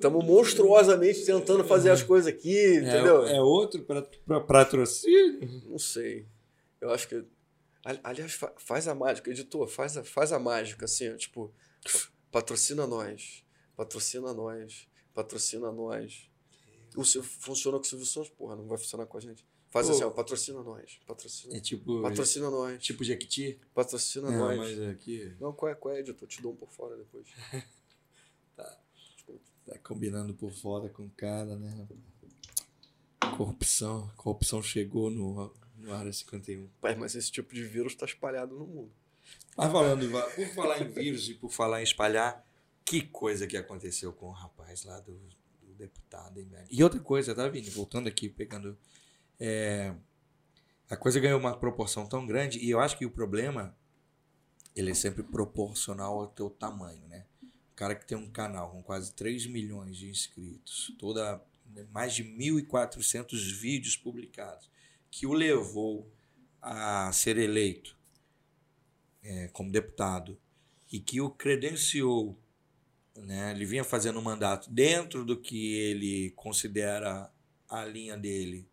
[0.00, 0.26] tamo, né?
[0.26, 3.24] monstruosamente tentando fazer as coisas aqui, entendeu?
[3.26, 5.62] É, é outro pra, patrocínio?
[5.68, 6.26] Não sei.
[6.80, 7.24] Eu acho que.
[7.84, 11.52] Ali- Aliás, fa- faz a mágica, editor, faz a, faz a mágica, assim, tipo,
[12.30, 13.44] patrocina nós,
[13.76, 16.28] patrocina nós, patrocina nós.
[16.96, 19.44] O Sil- funciona com o Silvio Santos, porra, não vai funcionar com a gente.
[19.70, 19.92] Faz Pô.
[19.92, 22.00] assim, ó, patrocina nós, patrocina, É tipo.
[22.02, 23.60] patrocina nós, Tipo Jequiti?
[23.74, 24.56] patrocina Não, nós.
[24.56, 25.34] mas aqui.
[25.38, 26.26] Não, qual é, qual é, editor?
[26.26, 27.26] Te dou um por fora depois.
[29.66, 31.88] Tá combinando por fora com o cara, né?
[33.36, 34.10] Corrupção.
[34.16, 36.68] Corrupção chegou no, no Área 51.
[36.80, 38.92] Pai, mas esse tipo de vírus tá espalhado no mundo.
[39.56, 42.46] Mas falando, por falar em vírus e por falar em espalhar,
[42.84, 45.18] que coisa que aconteceu com o rapaz lá do,
[45.62, 46.68] do deputado, hein, velho?
[46.70, 47.68] E outra coisa, tá, Vini?
[47.70, 48.78] Voltando aqui, pegando.
[49.40, 49.94] é,
[50.88, 53.76] a coisa ganhou uma proporção tão grande, e eu acho que o problema
[54.76, 57.24] ele é sempre proporcional ao teu tamanho, né?
[57.76, 61.44] Cara que tem um canal com quase 3 milhões de inscritos, toda
[61.92, 64.70] mais de 1.400 vídeos publicados,
[65.10, 66.10] que o levou
[66.62, 67.94] a ser eleito
[69.22, 70.38] é, como deputado
[70.90, 72.38] e que o credenciou,
[73.14, 73.50] né?
[73.50, 77.30] Ele vinha fazendo um mandato dentro do que ele considera
[77.68, 78.66] a linha dele,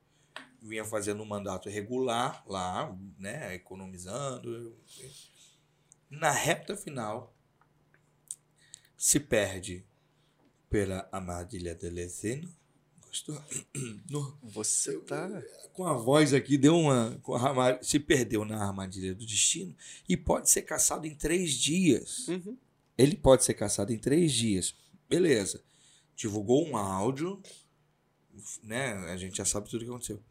[0.61, 3.53] vinha fazendo um mandato regular lá, né?
[3.55, 4.77] Economizando.
[6.09, 7.32] Na reta final
[9.05, 9.83] se perde
[10.69, 12.49] pela armadilha do Leseno.
[13.05, 13.37] Gostou?
[14.09, 15.29] No- Você tá.
[15.73, 17.19] com a voz aqui, deu uma.
[17.27, 19.75] a se perdeu na armadilha do destino
[20.07, 22.29] e pode ser caçado em três dias.
[22.29, 22.57] Uhum.
[22.97, 24.73] Ele pode ser caçado em três dias.
[25.09, 25.61] Beleza.
[26.15, 27.41] Divulgou um áudio,
[28.63, 28.93] né?
[29.11, 30.21] A gente já sabe tudo o que aconteceu.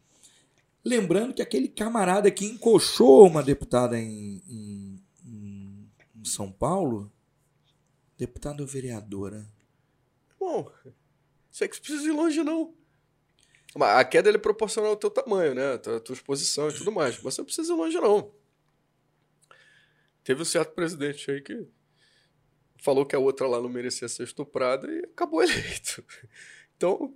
[0.83, 5.03] Lembrando que aquele camarada que encoxou uma deputada em- em-
[6.15, 7.11] em São Paulo,
[8.17, 9.45] deputada ou vereadora?
[10.39, 12.73] Bom, é que você precisa ir longe, não.
[13.79, 15.73] A queda é proporcional ao teu tamanho, né?
[15.73, 17.15] A tua, exposição e tudo mais.
[17.21, 18.31] Mas você não precisa ir longe, não.
[20.23, 21.67] Teve um certo presidente aí que
[22.77, 26.03] falou que a outra lá não merecia ser estuprada e acabou eleito.
[26.77, 27.15] Então,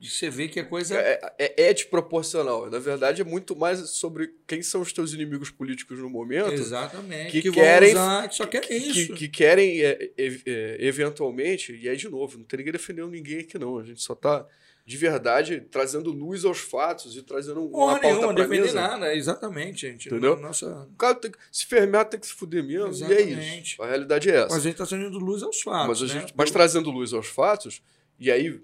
[0.00, 0.96] você vê que a coisa.
[0.96, 2.70] é, é, é desproporcional.
[2.70, 6.52] Na verdade, é muito mais sobre quem são os teus inimigos políticos no momento.
[6.52, 7.32] Exatamente.
[7.32, 9.14] que Que, querem- usar, que só querem que, isso.
[9.14, 13.40] que querem, é, é, é, eventualmente, e aí de novo, não tem ninguém defendendo ninguém
[13.40, 13.78] aqui, não.
[13.78, 14.46] A gente só tá,
[14.86, 18.74] de verdade, trazendo luz aos fatos e trazendo uma Porra pauta nenhuma, pra mesa.
[18.80, 20.06] nada, exatamente, gente.
[20.08, 20.36] Entendeu?
[20.36, 23.72] Nossa, O cara tem que se fermear, tem que se fuder mesmo, e é Exatamente.
[23.74, 23.82] isso.
[23.82, 24.48] A realidade é essa.
[24.54, 26.00] mas a gente tá trazendo luz aos fatos.
[26.00, 26.20] Mas, a né?
[26.20, 27.82] gente, mas trazendo luz aos fatos,
[28.18, 28.60] e aí,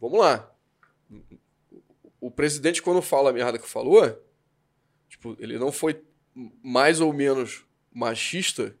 [0.00, 0.50] vamos lá.
[2.20, 4.02] O presidente, quando fala a merda que falou,
[5.08, 6.02] tipo, ele não foi
[6.62, 8.76] mais ou menos machista,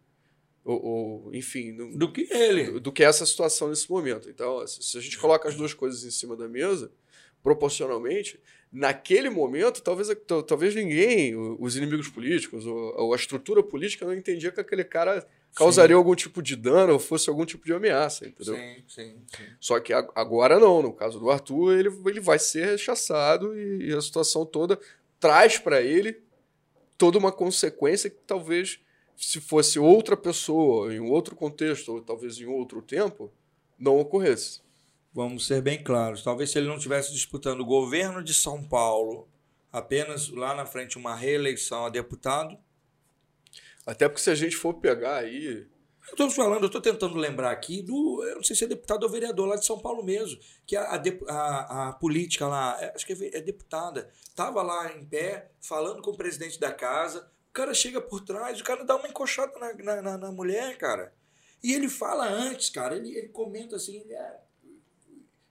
[0.64, 2.78] ou, ou, enfim, Do que ele.
[2.80, 4.28] do que essa situação nesse momento.
[4.28, 6.92] Então, se a gente coloca as duas coisas em cima da mesa,
[7.42, 8.38] proporcionalmente,
[8.70, 14.14] naquele momento, talvez, tal- talvez ninguém, os inimigos políticos, ou, ou a estrutura política não
[14.14, 18.26] entendia que aquele cara causaria algum tipo de dano ou fosse algum tipo de ameaça,
[18.26, 18.54] entendeu?
[18.54, 19.44] Sim, sim, sim.
[19.60, 24.00] Só que agora não, no caso do Arthur, ele, ele vai ser rechaçado e, a
[24.00, 24.78] situação toda
[25.18, 26.22] traz para ele
[26.96, 28.80] toda uma consequência que talvez,
[29.16, 33.32] se fosse outra pessoa, em outro contexto, ou talvez em outro tempo,
[33.78, 34.60] não ocorresse.
[35.12, 36.22] Vamos ser bem claros.
[36.22, 39.28] Talvez se ele não estivesse disputando o governo de São Paulo,
[39.72, 42.58] apenas lá na frente uma reeleição a deputado.
[43.88, 45.66] Até porque se a gente for pegar aí.
[46.08, 48.22] Eu estou falando, eu estou tentando lembrar aqui do.
[48.24, 50.38] Eu não sei se é deputado ou vereador lá de São Paulo mesmo.
[50.66, 50.82] Que a,
[51.28, 56.02] a, a- política lá, é, acho que é, é deputada, estava lá em pé, falando
[56.02, 57.30] com o presidente da casa.
[57.50, 60.76] O cara chega por trás, o cara dá uma encoxada na, na, na- na mulher,
[60.76, 61.14] cara.
[61.62, 62.94] E ele fala antes, cara.
[62.96, 64.00] Ele, ele comenta assim.
[64.00, 64.40] ele é-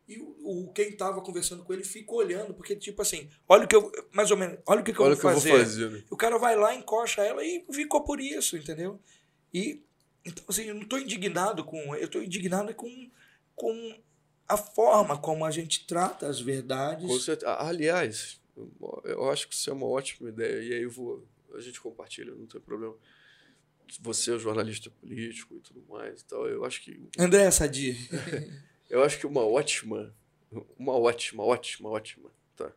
[0.08, 0.36] e o,
[0.68, 3.92] o- quem estava conversando com ele fica olhando, porque, tipo assim, olha o que eu.
[4.14, 5.50] Mais ou menos, olha o que, que eu olha vou o que fazer.
[5.52, 5.90] eu vou fazer.
[5.92, 6.04] né?
[6.10, 9.00] O cara vai lá, encoxa ela e ficou por isso, entendeu?
[9.54, 9.82] E
[10.26, 13.10] então assim, eu não estou indignado com, eu estou indignado com,
[13.56, 13.98] com
[14.48, 17.06] a forma como a gente trata as verdades.
[17.08, 17.54] Com certeza.
[17.60, 18.40] Aliás,
[19.04, 20.62] eu acho que isso é uma ótima ideia.
[20.64, 21.26] E aí eu vou.
[21.54, 22.96] A gente compartilha, não tem problema.
[24.02, 26.22] Você é jornalista político e tudo mais.
[26.26, 27.96] Então, eu acho que André Sadi,
[28.90, 30.16] Eu acho que uma ótima,
[30.78, 32.72] uma ótima, ótima, ótima, tá?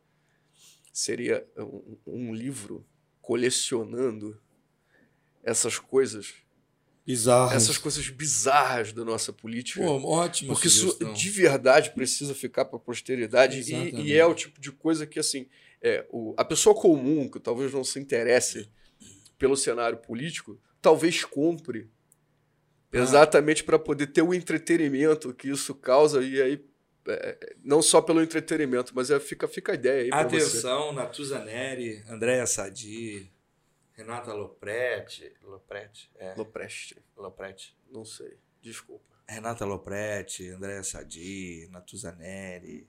[0.93, 2.85] Seria um, um livro
[3.21, 4.41] colecionando
[5.43, 6.35] essas coisas,
[7.07, 7.55] bizarro.
[7.55, 9.81] essas coisas bizarras da nossa política.
[9.81, 11.13] Pô, ótima porque isso sugestão.
[11.13, 15.19] de verdade precisa ficar para a posteridade e, e é o tipo de coisa que
[15.19, 15.47] assim
[15.81, 18.69] é, o, a pessoa comum que talvez não se interesse
[19.39, 21.89] pelo cenário político talvez compre
[22.93, 22.99] Ah.
[22.99, 26.65] exatamente para poder ter o entretenimento que isso causa e aí
[27.07, 32.03] é, não só pelo entretenimento mas é, fica fica a ideia aí Atenção, Natuza Neri,
[32.09, 33.31] Andréa Sadi,
[33.93, 37.77] Renata Lopretti, Lopretti, é, Lopreste Lopretti.
[37.91, 42.89] não sei desculpa Renata Lopretti, Andréa Sadi, Natuza Neri.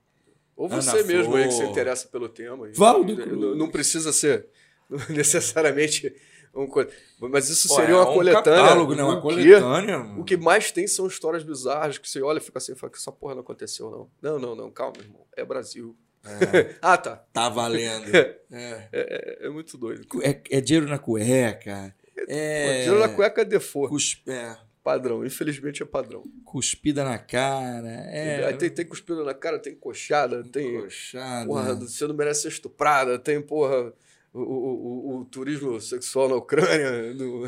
[0.56, 4.48] ou Ana você mesmo aí que se interessa pelo tema Valdo não, não precisa ser
[5.10, 6.14] necessariamente
[6.54, 6.86] um co-
[7.20, 9.04] mas isso Pô, seria é uma um coletânea catálogo, né?
[9.04, 10.00] Uma coletânea.
[10.18, 12.98] O que mais tem são histórias bizarras que você olha e fica assim, fala que
[12.98, 14.10] essa porra não aconteceu, não.
[14.22, 15.26] Não, não, não, calma, irmão.
[15.36, 15.96] É Brasil.
[16.82, 17.24] ah, tá.
[17.34, 18.12] Tá valendo.
[18.54, 18.88] É.
[18.92, 20.06] É, é muito doido.
[20.22, 21.96] É, é dinheiro na cueca.
[22.28, 22.82] É.
[22.84, 23.90] Dinheiro na cueca é default.
[23.90, 25.26] cus- é, Padrão.
[25.26, 26.22] Infelizmente é padrão.
[26.44, 27.88] cuspida na cara.
[28.12, 28.52] É.
[28.54, 30.82] Tem, tem cuspido na cara, tem coxada, tem.
[30.82, 31.46] Coxada.
[31.48, 33.94] Porra, você não merece ser estuprada, tem, porra,
[34.34, 37.48] o, o, o, o turismo sexual na Ucrânia, no,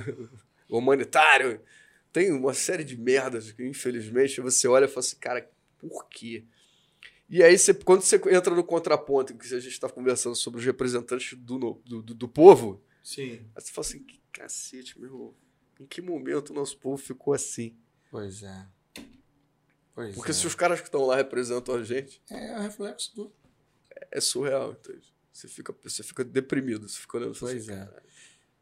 [0.70, 1.62] o humanitário.
[2.12, 6.46] Tem uma série de merdas que, infelizmente, você olha e fala assim, cara, por quê?
[7.30, 10.66] E aí, você, quando você entra no contraponto, que a gente está conversando sobre os
[10.66, 13.46] representantes do, do, do, do povo, Sim.
[13.56, 15.34] aí você fala assim, que cacete, meu irmão.
[15.80, 17.76] Em que momento o nosso povo ficou assim?
[18.12, 18.68] Pois é.
[19.96, 20.34] Pois Porque é.
[20.34, 23.34] se os caras que estão lá representam a gente, É o reflexo do.
[24.12, 25.13] é surreal, entende?
[25.34, 28.04] Você fica, você fica deprimido, você fica olhando fala Pois assim, é.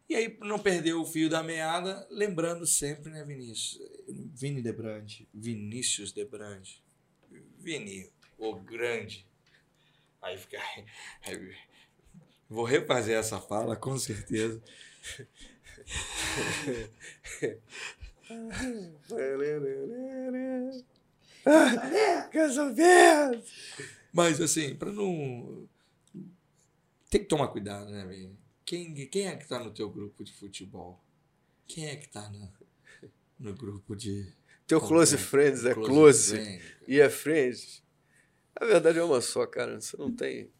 [0.09, 3.79] E aí, não perder o fio da meada, lembrando sempre, né, Vinícius?
[4.07, 6.83] Vini Debrande, Vinícius Debrande.
[7.59, 9.25] Vini, o grande.
[10.21, 10.57] Aí fica.
[11.23, 11.55] aí-
[12.49, 14.61] vou refazer essa fala, com certeza.
[22.31, 23.43] Casamento!
[24.13, 25.67] Mas assim, para não.
[27.11, 28.39] Tem que tomar cuidado, né, Vini?
[28.63, 31.03] Quem, quem é que tá no teu grupo de futebol?
[31.67, 32.49] Quem é que tá no,
[33.37, 34.33] no grupo de.
[34.65, 36.63] Teu close Close friends é close, friend?
[36.87, 37.83] e é friends.
[38.55, 39.81] A verdade é uma só, cara.
[39.81, 40.53] Você não tem.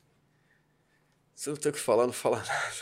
[1.33, 2.75] Você não tem o que falar, não fala nada.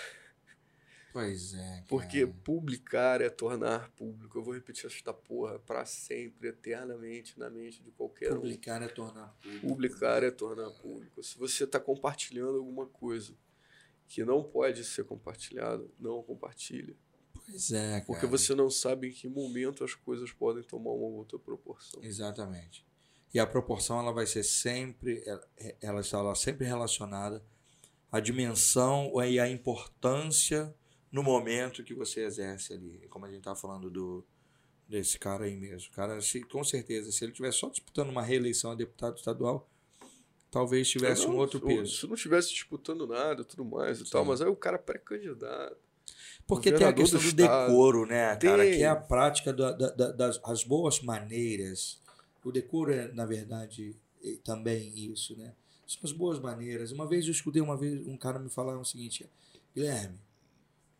[1.13, 1.57] Pois é.
[1.57, 1.85] Cara.
[1.87, 4.35] Porque publicar é tornar público.
[4.35, 8.37] Eu vou repetir esta porra pra sempre, eternamente, na mente de qualquer um.
[8.37, 9.67] publicar é tornar público.
[9.67, 11.21] Publicar é tornar público.
[11.21, 13.37] Se você está compartilhando alguma coisa
[14.09, 16.95] que não pode ser compartilhado, não compartilha.
[17.31, 18.05] Pois é, cara.
[18.05, 22.03] Porque você não sabe em que momento as coisas podem tomar uma outra proporção.
[22.03, 22.85] Exatamente.
[23.31, 25.47] E a proporção ela vai ser sempre, ela,
[25.79, 27.45] ela está sempre relacionada
[28.11, 30.75] à dimensão e à importância
[31.11, 33.07] no momento que você exerce ali.
[33.09, 34.25] Como a gente estava falando do
[34.87, 35.91] desse cara aí mesmo.
[35.91, 39.69] O cara, se, com certeza, se ele estiver só disputando uma reeleição a deputado estadual,
[40.51, 41.95] talvez tivesse um Não, outro se- peso.
[41.97, 44.79] Se não estivesse disputando nada e tudo mais e tal, mas aí o cara é
[44.79, 45.77] pré-candidato.
[46.47, 48.63] Porque tem a questão do do, decoro, né, cara?
[48.63, 48.77] Tem.
[48.77, 52.01] Que é a prática da- da- da- das as boas maneiras.
[52.43, 53.95] O decoro é, na verdade,
[54.43, 55.53] também isso, né?
[55.85, 56.91] São as boas maneiras.
[56.91, 59.29] Uma vez eu escutei uma vez um cara me falar o seguinte,
[59.75, 60.17] Guilherme,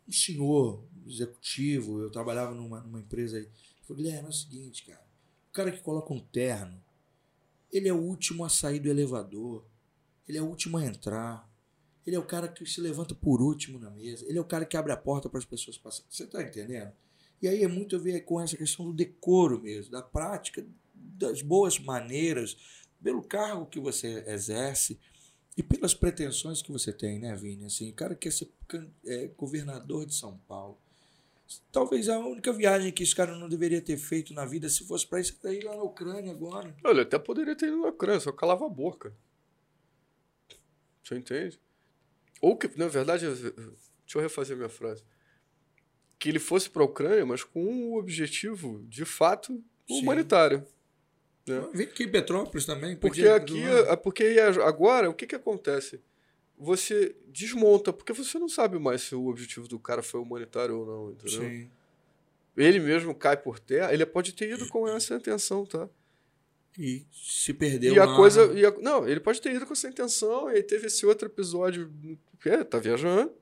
[0.08, 3.50] um senhor executivo, eu trabalhava numa, numa empresa aí, ele
[3.86, 5.02] falou, Guilherme, é o seguinte, cara,
[5.48, 6.80] o cara que coloca um terno,
[7.72, 9.64] ele é o último a sair do elevador,
[10.28, 11.50] ele é o último a entrar,
[12.06, 14.24] ele é o cara que se levanta por último na mesa.
[14.26, 16.06] Ele é o cara que abre a porta para as pessoas passarem.
[16.10, 16.92] Você está entendendo?
[17.42, 21.42] E aí é muito a ver com essa questão do decoro mesmo, da prática, das
[21.42, 22.56] boas maneiras,
[23.02, 24.98] pelo cargo que você exerce
[25.56, 27.64] e pelas pretensões que você tem, né, Vini?
[27.64, 28.50] Assim, o cara quer ser
[29.06, 30.78] é, governador de São Paulo.
[31.72, 35.06] Talvez a única viagem que esse cara não deveria ter feito na vida, se fosse
[35.06, 36.74] para isso, é ir lá na Ucrânia agora.
[36.84, 39.14] Olha, até poderia ter ido na Ucrânia, só calava a boca.
[41.02, 41.60] Você entende?
[42.40, 43.54] Ou que, na verdade, deixa
[44.14, 45.04] eu refazer minha frase.
[46.18, 50.66] Que ele fosse para a Ucrânia, mas com um objetivo, de fato, humanitário.
[51.46, 51.68] né?
[51.72, 52.96] Vem aqui em Petrópolis também.
[52.96, 56.00] Porque aqui, é, porque aí agora, o que que acontece?
[56.62, 60.86] Você desmonta, porque você não sabe mais se o objetivo do cara foi humanitário ou
[60.86, 61.40] não, entendeu?
[61.48, 61.70] Sim.
[62.54, 65.88] Ele mesmo cai por terra, ele pode ter ido com essa intenção, tá?
[66.78, 68.44] E se perdeu E a lá, coisa.
[68.52, 71.28] e a- não, ele pode ter ido com essa intenção, e aí teve esse outro
[71.28, 71.90] episódio.
[72.44, 73.32] É, tá viajando.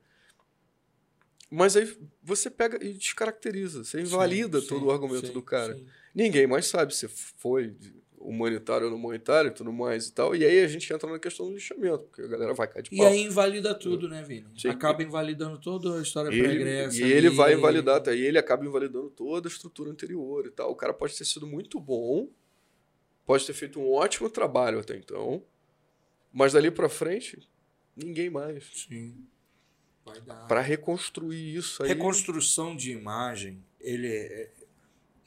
[1.51, 5.41] Mas aí você pega e descaracteriza, você invalida Sim, todo sim, o argumento sim, do
[5.41, 5.77] cara.
[6.15, 7.75] Ninguém mais sabe se foi
[8.19, 10.35] humanitário ou não humanitário e tudo mais e tal.
[10.35, 12.93] E aí a gente entra na questão do lixamento, porque a galera vai cair de
[12.93, 13.07] E pau.
[13.07, 14.47] aí invalida tudo, né, Vini?
[14.57, 14.67] Sim.
[14.69, 16.97] Acaba invalidando toda a história ele, pregressa.
[16.99, 17.35] e ele ali.
[17.35, 20.71] vai invalidar, e ele acaba invalidando toda a estrutura anterior e tal.
[20.71, 22.27] O cara pode ter sido muito bom,
[23.25, 25.41] pode ter feito um ótimo trabalho até então,
[26.33, 27.39] mas dali pra frente,
[27.95, 28.63] ninguém mais.
[28.87, 29.25] Sim.
[30.05, 30.47] Vai dar.
[30.47, 34.49] Pra reconstruir isso aí, Reconstrução de imagem, ele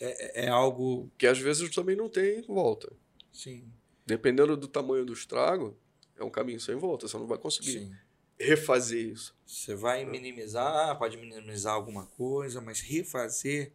[0.01, 1.11] é, é, é algo.
[1.19, 2.93] que às vezes também não tem volta.
[3.33, 3.65] Sim.
[4.07, 5.77] Dependendo do tamanho do estrago,
[6.17, 7.95] é um caminho sem volta, você não vai conseguir Sim.
[8.39, 9.35] refazer isso.
[9.47, 13.73] Você vai minimizar, pode minimizar alguma coisa, mas refazer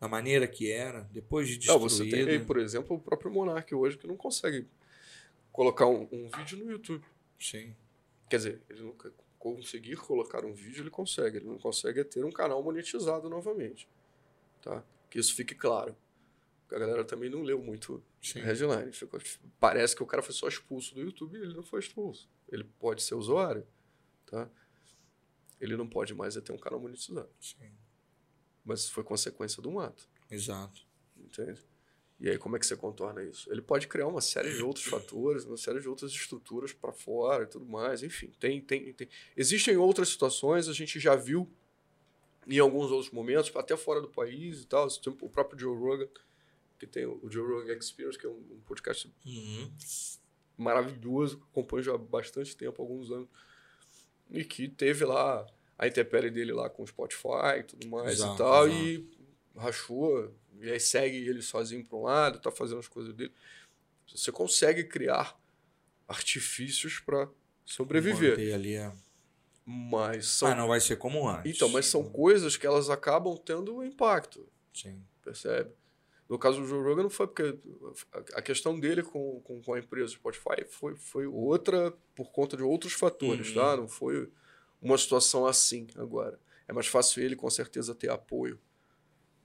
[0.00, 1.90] da maneira que era, depois de Não, destruído.
[1.90, 4.66] você tem aí, por exemplo, o próprio Monark hoje que não consegue
[5.52, 7.04] colocar um, um vídeo no YouTube.
[7.38, 7.74] Sim.
[8.30, 11.38] Quer dizer, ele não co- conseguir colocar um vídeo, ele consegue.
[11.38, 13.88] Ele não consegue ter um canal monetizado novamente.
[14.62, 14.84] Tá?
[15.10, 15.96] Que isso fique claro.
[16.62, 18.40] Porque a galera também não leu muito Sim.
[18.40, 18.92] headline.
[18.92, 19.20] Ficou-
[19.58, 22.28] parece que o cara foi só expulso do YouTube e ele não foi expulso.
[22.48, 23.66] Ele pode ser usuário.
[24.26, 24.50] Tá?
[25.60, 27.30] Ele não pode mais é ter um canal monetizado.
[27.40, 27.72] Sim.
[28.64, 30.08] Mas foi consequência de um ato.
[30.30, 30.86] Exato.
[31.16, 31.60] Entende?
[32.20, 33.50] E aí, como é que você contorna isso?
[33.50, 37.44] Ele pode criar uma série de outros fatores, uma série de outras estruturas para fora
[37.44, 38.02] e tudo mais.
[38.02, 39.08] Enfim, tem, tem, tem.
[39.36, 41.48] Existem outras situações, a gente já viu
[42.48, 44.88] em alguns outros momentos, até fora do país e tal.
[45.20, 46.08] O próprio Joe Rogan,
[46.78, 49.70] que tem o Joe Rogan Experience, que é um podcast Uhum.
[50.56, 53.28] maravilhoso, que acompanho já há bastante tempo, alguns anos,
[54.30, 55.46] e que teve lá
[55.78, 58.84] a intempérie dele lá com o Spotify e tudo mais Exato, e tal, exato.
[58.84, 59.08] e
[59.56, 63.32] rachou, e aí segue ele sozinho para um lado, tá fazendo as coisas dele.
[64.08, 65.38] Você consegue criar
[66.08, 67.28] artifícios para
[67.64, 68.92] sobreviver, Manter ali a...
[69.70, 71.54] mas são Ah, não vai ser como antes.
[71.54, 75.02] então, mas são coisas que elas acabam tendo um impacto, Sim.
[75.22, 75.70] percebe?
[76.26, 77.58] No caso do Joe Rogan não foi porque
[78.34, 82.62] a- questão dele com, com, com a empresa Spotify foi, foi outra por conta de
[82.62, 83.54] outros fatores, Uhum.
[83.54, 83.76] tá?
[83.76, 84.30] Não foi
[84.80, 86.38] uma situação assim agora.
[86.66, 88.58] É mais fácil ele com certeza ter apoio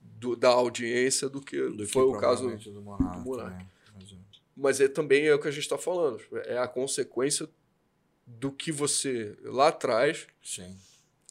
[0.01, 3.17] do- da audiência do que Do que foi o caso do Monark.
[3.17, 3.65] do Monark.
[3.93, 4.15] Mas, é.
[4.55, 6.21] mas é também é o que a gente está falando.
[6.45, 7.49] É a consequência
[8.25, 10.77] do que você lá atrás Sim.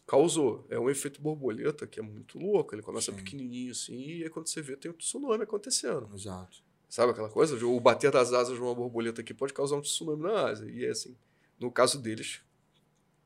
[0.07, 0.67] causou.
[0.69, 2.75] É um efeito borboleta que é muito louco.
[2.75, 3.17] Ele começa Sim.
[3.17, 6.09] pequenininho assim e aí quando você vê tem um tsunami acontecendo.
[6.15, 6.63] Exato.
[6.89, 7.57] Sabe aquela coisa?
[7.67, 10.71] O bater das asas de uma borboleta aqui pode causar um tsunami na asa.
[10.71, 11.17] E é assim,
[11.59, 12.43] no caso deles,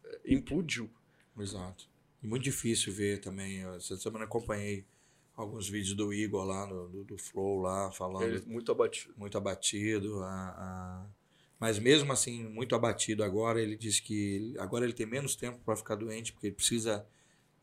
[0.04, 0.88] é, implodiu.
[1.36, 1.88] Exato.
[2.22, 3.64] E muito difícil ver também.
[3.74, 4.84] Essa semana acompanhei
[5.36, 9.12] alguns vídeos do Igor lá, no- do, do Flow lá, falando Ele é muito abatido.
[9.16, 10.22] muito abatido.
[10.22, 11.06] a- a-
[11.58, 15.74] Mas mesmo assim, muito abatido agora, ele disse que agora ele tem menos tempo para
[15.74, 17.06] ficar doente, porque ele precisa,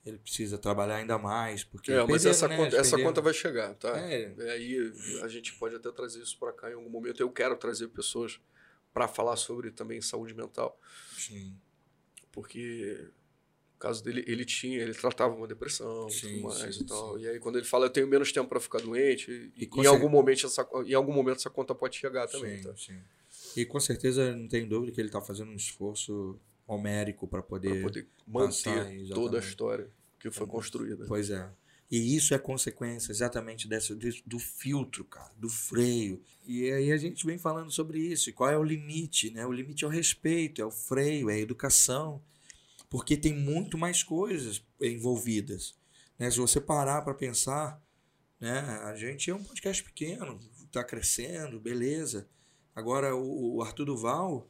[0.04, 1.64] ele precisa trabalhar ainda mais.
[1.64, 2.58] Porque É, mas perderam, essa, né?
[2.58, 3.98] conta, essa conta vai chegar, tá?
[4.00, 4.34] É.
[4.38, 7.22] É, aí a gente pode até trazer isso para cá em algum momento.
[7.22, 8.39] Eu quero trazer pessoas
[8.91, 10.80] para falar sobre também saúde mental.
[11.16, 11.56] Sim,
[12.32, 13.08] porque
[13.74, 16.86] no caso dele ele tinha ele tratava uma depressão e Sim, tudo mais sim, e
[16.86, 17.24] tal sim.
[17.24, 20.10] e aí quando ele fala eu tenho menos tempo para ficar doente E em algum
[20.10, 22.76] momento essa em algum momento essa conta pode chegar também sim, tá?
[22.76, 23.02] sim.
[23.56, 27.82] E com certeza não tenho dúvida que ele está fazendo um esforço homérico para poder.
[27.82, 29.14] poder passar, manter exatamente.
[29.14, 29.89] toda a história
[30.20, 31.49] que foi construída Pois é.
[31.91, 33.95] E isso é consequência exatamente dessa,
[34.26, 36.20] do filtro, cara, do freio.
[36.43, 38.30] E aí a gente vem falando sobre isso.
[38.30, 39.30] E qual é o limite?
[39.30, 39.45] Né?
[39.45, 42.20] O limite é o respeito, é o freio, é a educação.
[42.89, 45.76] Porque tem muito mais coisas envolvidas.
[46.18, 46.32] Né?
[46.32, 47.80] Se você parar para pensar,
[48.39, 48.60] né?
[48.84, 52.28] a gente é um podcast pequeno, está crescendo, beleza.
[52.76, 54.50] Agora o, o Arthur Duval,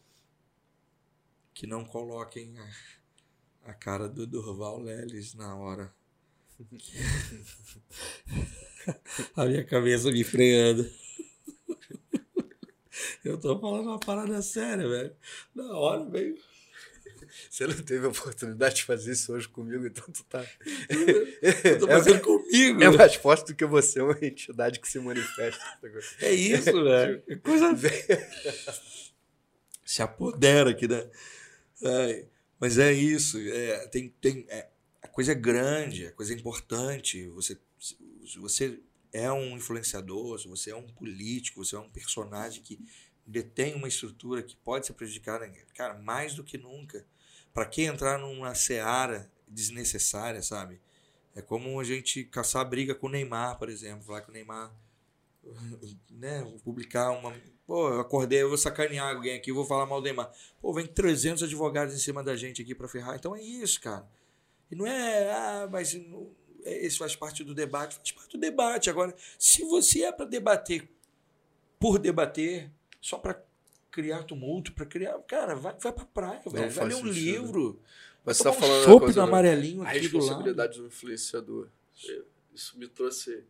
[1.54, 5.94] que não coloquem a, a cara do Durval Leles na hora
[9.36, 10.90] a minha cabeça me freando.
[13.24, 15.16] Eu tô falando uma parada séria, velho.
[15.56, 16.38] Na hora, veio.
[17.50, 20.46] você não teve a oportunidade de fazer isso hoje comigo então tu tá
[21.64, 22.84] Eu tô fazendo comigo.
[22.84, 25.64] é mais forte do que você é uma entidade que se manifesta
[26.22, 27.24] É isso, velho.
[27.28, 27.76] É coisa.
[29.86, 31.10] Se apodera aqui, né?
[31.84, 32.28] Ai,
[32.60, 33.38] mas é isso.
[33.38, 34.70] É, tem, tem, é,
[35.02, 37.28] a coisa é grande, a coisa é importante.
[37.30, 38.80] Você, se você
[39.12, 42.80] é um influenciador, se você é um político, você é um personagem que
[43.26, 47.06] detém uma estrutura que pode ser prejudicada, cara, mais do que nunca.
[47.54, 50.82] Para que entrar numa seara desnecessária, sabe?
[51.36, 54.04] É como a gente caçar briga com o Neymar, por exemplo.
[54.04, 54.74] Falar que o Neymar
[56.10, 57.34] né, publicar uma.
[57.66, 60.32] Pô, eu acordei, eu vou sacanear alguém aqui, vou falar mal do Neymar.
[60.62, 63.16] Pô, vem 300 advogados em cima da gente aqui para ferrar.
[63.16, 64.08] Então é isso, cara.
[64.70, 65.96] E não é, ah, mas
[66.64, 67.96] é, esse faz parte do debate.
[67.96, 68.90] Faz parte do debate.
[68.90, 70.90] Agora, se você é para debater
[71.80, 73.44] por debater, só para
[73.94, 75.18] criar tumulto, para criar.
[75.20, 76.72] Cara, vai, vai pra praia, velho.
[76.72, 77.14] Vai ler um sentido.
[77.14, 77.80] livro.
[78.26, 80.18] mas você tá um falando a chopp coisa da- amarelinho a aqui do lado.
[80.18, 81.70] responsabilidade do influenciador.
[82.52, 83.44] Isso me trouxe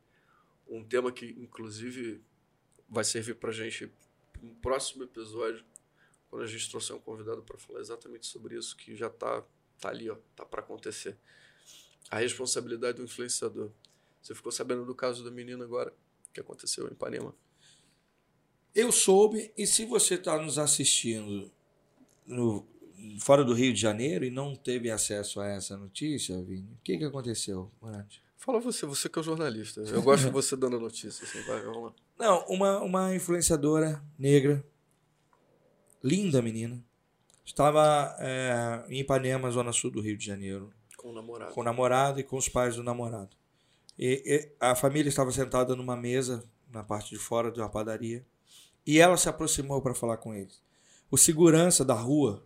[0.67, 2.21] um tema que, inclusive,
[2.89, 3.89] vai servir pra gente
[4.41, 5.63] no próximo episódio,
[6.29, 9.43] quando a gente trouxer um convidado para falar exatamente sobre isso, que já tá,
[9.79, 11.15] tá ali, ó, tá para acontecer.
[12.11, 13.71] A responsabilidade do influenciador.
[14.21, 15.93] Você ficou sabendo do caso da menina agora,
[16.33, 17.33] que aconteceu em Ipanema?
[18.75, 21.51] Eu soube, e se você está nos assistindo
[22.25, 22.65] no,
[23.19, 26.97] fora do Rio de Janeiro e não teve acesso a essa notícia, Vini, o que,
[26.97, 28.23] que aconteceu, Morante?
[28.37, 29.81] Fala você, você que é o jornalista.
[29.81, 31.93] Eu gosto de você dando a notícia, assim, vai, vamos lá.
[32.17, 34.65] Não, uma, uma influenciadora negra,
[36.03, 36.83] linda menina,
[37.45, 41.53] estava é, em Ipanema, zona sul do Rio de Janeiro, Com o namorado.
[41.53, 43.35] com o namorado e com os pais do namorado.
[43.97, 48.25] E, e a família estava sentada numa mesa na parte de fora da padaria
[48.85, 50.61] e ela se aproximou para falar com eles.
[51.09, 52.45] O segurança da rua,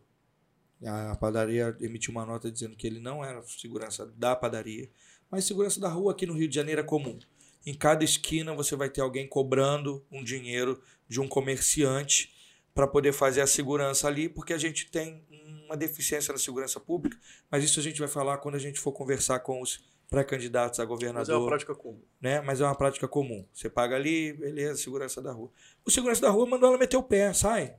[0.86, 4.90] a padaria emitiu uma nota dizendo que ele não era segurança da padaria,
[5.30, 7.18] mas segurança da rua aqui no Rio de Janeiro é comum.
[7.66, 12.34] Em cada esquina você vai ter alguém cobrando um dinheiro de um comerciante
[12.74, 15.26] para poder fazer a segurança ali, porque a gente tem
[15.66, 17.18] uma deficiência na segurança pública,
[17.50, 20.84] mas isso a gente vai falar quando a gente for conversar com os pré-candidatos a
[20.84, 22.02] Mas é uma governador prática comum.
[22.22, 22.42] né?
[22.42, 23.46] Mas é uma prática comum.
[23.54, 25.52] Você paga ali, beleza, segurança da rua.
[25.86, 27.76] O segurança da rua mandou ela meter o pé, sai.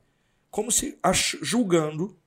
[0.51, 0.99] Como se
[1.43, 2.18] julgando,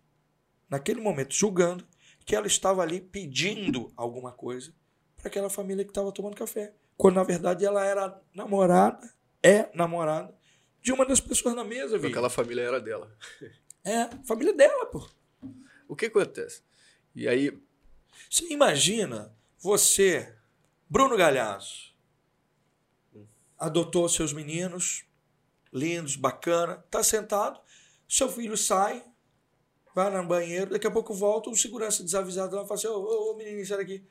[0.69, 1.85] naquele momento, julgando
[2.25, 4.73] que ela estava ali pedindo alguma coisa
[5.17, 6.73] para aquela família que estava tomando café.
[6.97, 9.11] Quando na verdade ela era namorada,
[9.43, 10.33] é namorada
[10.81, 12.09] de uma das pessoas na mesa, viu?
[12.09, 13.11] aquela família era dela.
[13.83, 15.09] É, família dela, pô.
[15.87, 16.61] O que acontece?
[17.15, 17.59] E aí,
[18.29, 20.35] Você imagina você,
[20.89, 21.93] Bruno Galhaço,
[23.57, 25.05] adotou seus meninos,
[25.71, 27.59] lindos, bacana, tá sentado,
[28.09, 29.05] seu filho sai,
[29.93, 33.31] vai no banheiro, daqui a pouco volta, o segurança desavisado lá fala assim, ô, ô,
[33.33, 34.03] ô menino, sai daqui.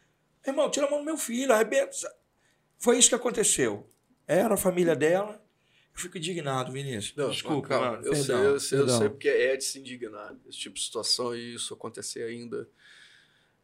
[0.46, 1.92] Irmão, tira a mão do meu filho, arrebenta.
[2.78, 3.90] Foi isso que aconteceu.
[4.26, 5.44] Era a família dela.
[5.92, 7.14] Eu fico indignado, Vinícius.
[7.16, 8.06] Não, Desculpa, calma, mano.
[8.06, 10.34] eu, Perdão, sei, eu, sei, eu sei porque é de se indignar.
[10.48, 12.66] Esse tipo de situação e isso acontecer ainda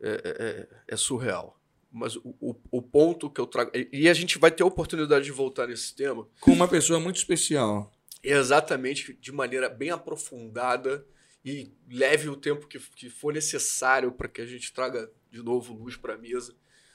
[0.01, 1.56] é, é- é- é surreal.
[1.91, 3.71] Mas o, o, o ponto que eu trago.
[3.75, 7.17] e- a gente vai ter a oportunidade de voltar nesse tema Com uma pessoa muito
[7.17, 7.93] especial.
[8.23, 11.07] exatamente de maneira bem aprofundada
[11.45, 15.73] e leve o tempo que, que for necessário para que a gente traga de novo
[15.75, 16.55] luz para a mesa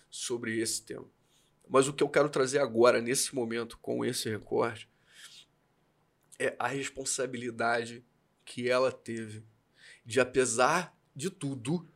[0.09, 1.05] sobre esse tema.
[1.69, 4.89] Mas o que eu quero trazer agora, nesse momento, com esse recorte,
[6.37, 8.03] é a responsabilidade
[8.43, 9.43] que ela teve
[10.05, 11.87] de, apesar de tudo,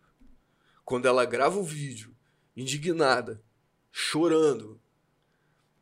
[0.85, 2.14] quando ela grava o vídeo,
[2.55, 3.41] indignada,
[3.91, 4.79] chorando,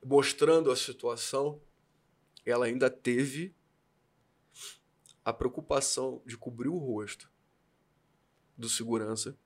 [0.04, 1.62] mostrando a situação,
[2.46, 3.56] ela ainda teve
[5.24, 7.32] a preocupação de cobrir o rosto
[8.58, 9.38] do segurança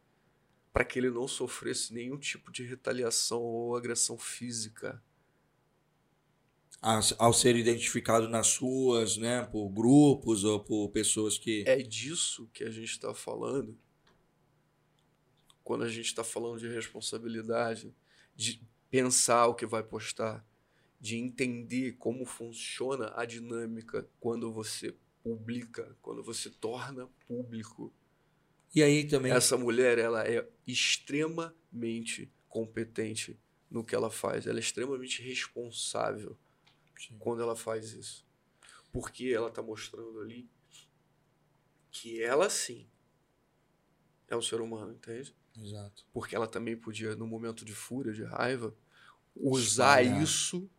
[0.74, 5.02] para que ele não sofresse nenhum tipo de retaliação ou agressão física.
[6.80, 9.44] Ao, ser identificado nas ruas, né?
[9.44, 11.64] Por grupos ou por pessoas que.
[11.66, 13.76] É disso que a gente está falando
[15.68, 17.94] quando a gente está falando de responsabilidade,
[18.34, 20.48] de pensar o que vai postar,
[20.98, 27.94] de entender como funciona a dinâmica quando você publica, quando você torna público.
[28.74, 29.34] E aí também.
[29.34, 33.38] Essa mulher, ela é extremamente competente
[33.70, 34.48] no que ela faz.
[34.48, 36.38] Ela é extremamente responsável
[37.20, 38.26] quando ela faz isso.
[38.94, 40.50] Porque ela está mostrando ali
[41.92, 42.88] que ela sim
[44.30, 45.36] é um ser humano, entende?
[45.58, 46.06] Exato.
[46.14, 48.76] Porque ela também podia, no momento de fúria, de raiva,
[49.36, 50.24] usar Espalhar.
[50.24, 50.70] isso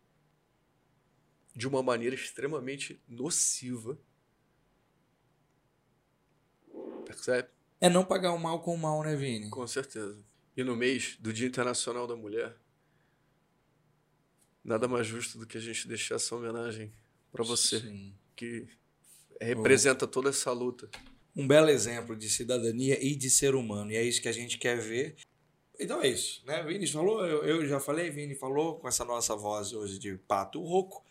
[1.55, 3.99] de uma maneira extremamente nociva.
[7.05, 7.49] Percebe?
[7.81, 9.49] É não pagar o mal com o mal, né, Vini?
[9.49, 10.23] Com certeza.
[10.55, 12.57] E no mês do Dia Internacional da Mulher,
[14.63, 16.93] nada mais justo do que a gente deixar essa homenagem
[17.31, 18.13] para você, Sim.
[18.35, 18.67] que
[19.39, 20.89] representa toda essa luta.
[21.35, 23.91] Um belo exemplo de cidadania e de ser humano.
[23.91, 25.15] E é isso que a gente quer ver.
[25.79, 26.61] Então é isso, né?
[26.63, 30.61] Vini falou, eu, eu já falei, Vini falou com essa nossa voz hoje de pato
[30.61, 31.03] rouco.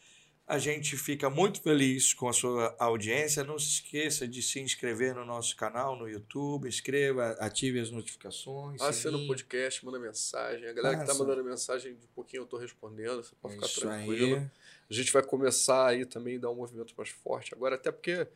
[0.47, 3.45] A gente fica muito feliz com a sua audiência.
[3.45, 6.67] Não se esqueça de se inscrever no nosso canal no YouTube.
[6.67, 8.81] Inscreva, ative as notificações.
[8.81, 9.29] Assina o sininho.
[9.29, 10.67] podcast, manda mensagem.
[10.67, 11.19] A galera que tá Passa.
[11.19, 14.37] mandando mensagem, de pouquinho eu tô respondendo, você pode ficar isso tranquilo.
[14.37, 14.47] aí.
[14.91, 18.27] A gente vai começar aí também a dar um movimento mais forte agora, até porque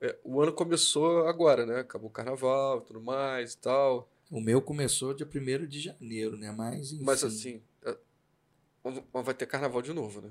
[0.00, 1.80] é, o ano começou agora, né?
[1.80, 4.10] Acabou o carnaval e tudo mais e tal.
[4.30, 6.50] O meu começou dia 1 de janeiro, né?
[6.50, 7.04] Mas, enfim.
[7.04, 7.96] Mas assim, é,
[8.82, 10.30] mas vai ter carnaval de novo, né?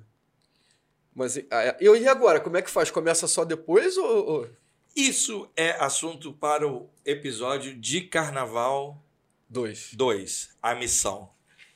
[1.14, 2.40] Mas e ah, eu e agora?
[2.40, 2.90] Como é que faz?
[2.90, 4.50] Começa só depois ou.
[4.96, 9.00] Isso é assunto para o episódio de Carnaval
[9.48, 9.92] Dois.
[9.94, 11.30] 2, a missão.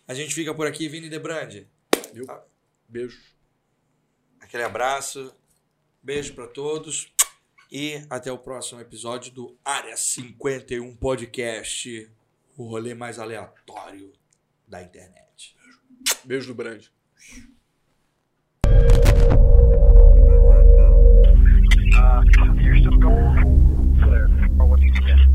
[0.07, 1.67] A gente fica por aqui, Vini Debrandi.
[2.11, 2.25] Viu?
[2.87, 3.21] Beijo.
[4.39, 5.33] Aquele abraço,
[6.01, 7.12] beijo para todos
[7.76, 12.07] e até o próximo episódio do Área 51 Podcast,
[12.55, 14.13] o rolê mais aleatório
[14.67, 15.55] da internet.
[16.24, 16.84] Beijo, Beijo do Brand.
[21.95, 22.21] Uh, ah,
[22.61, 23.97] you're still going.
[24.03, 24.28] Clear.
[24.59, 25.32] Or what do you suggest?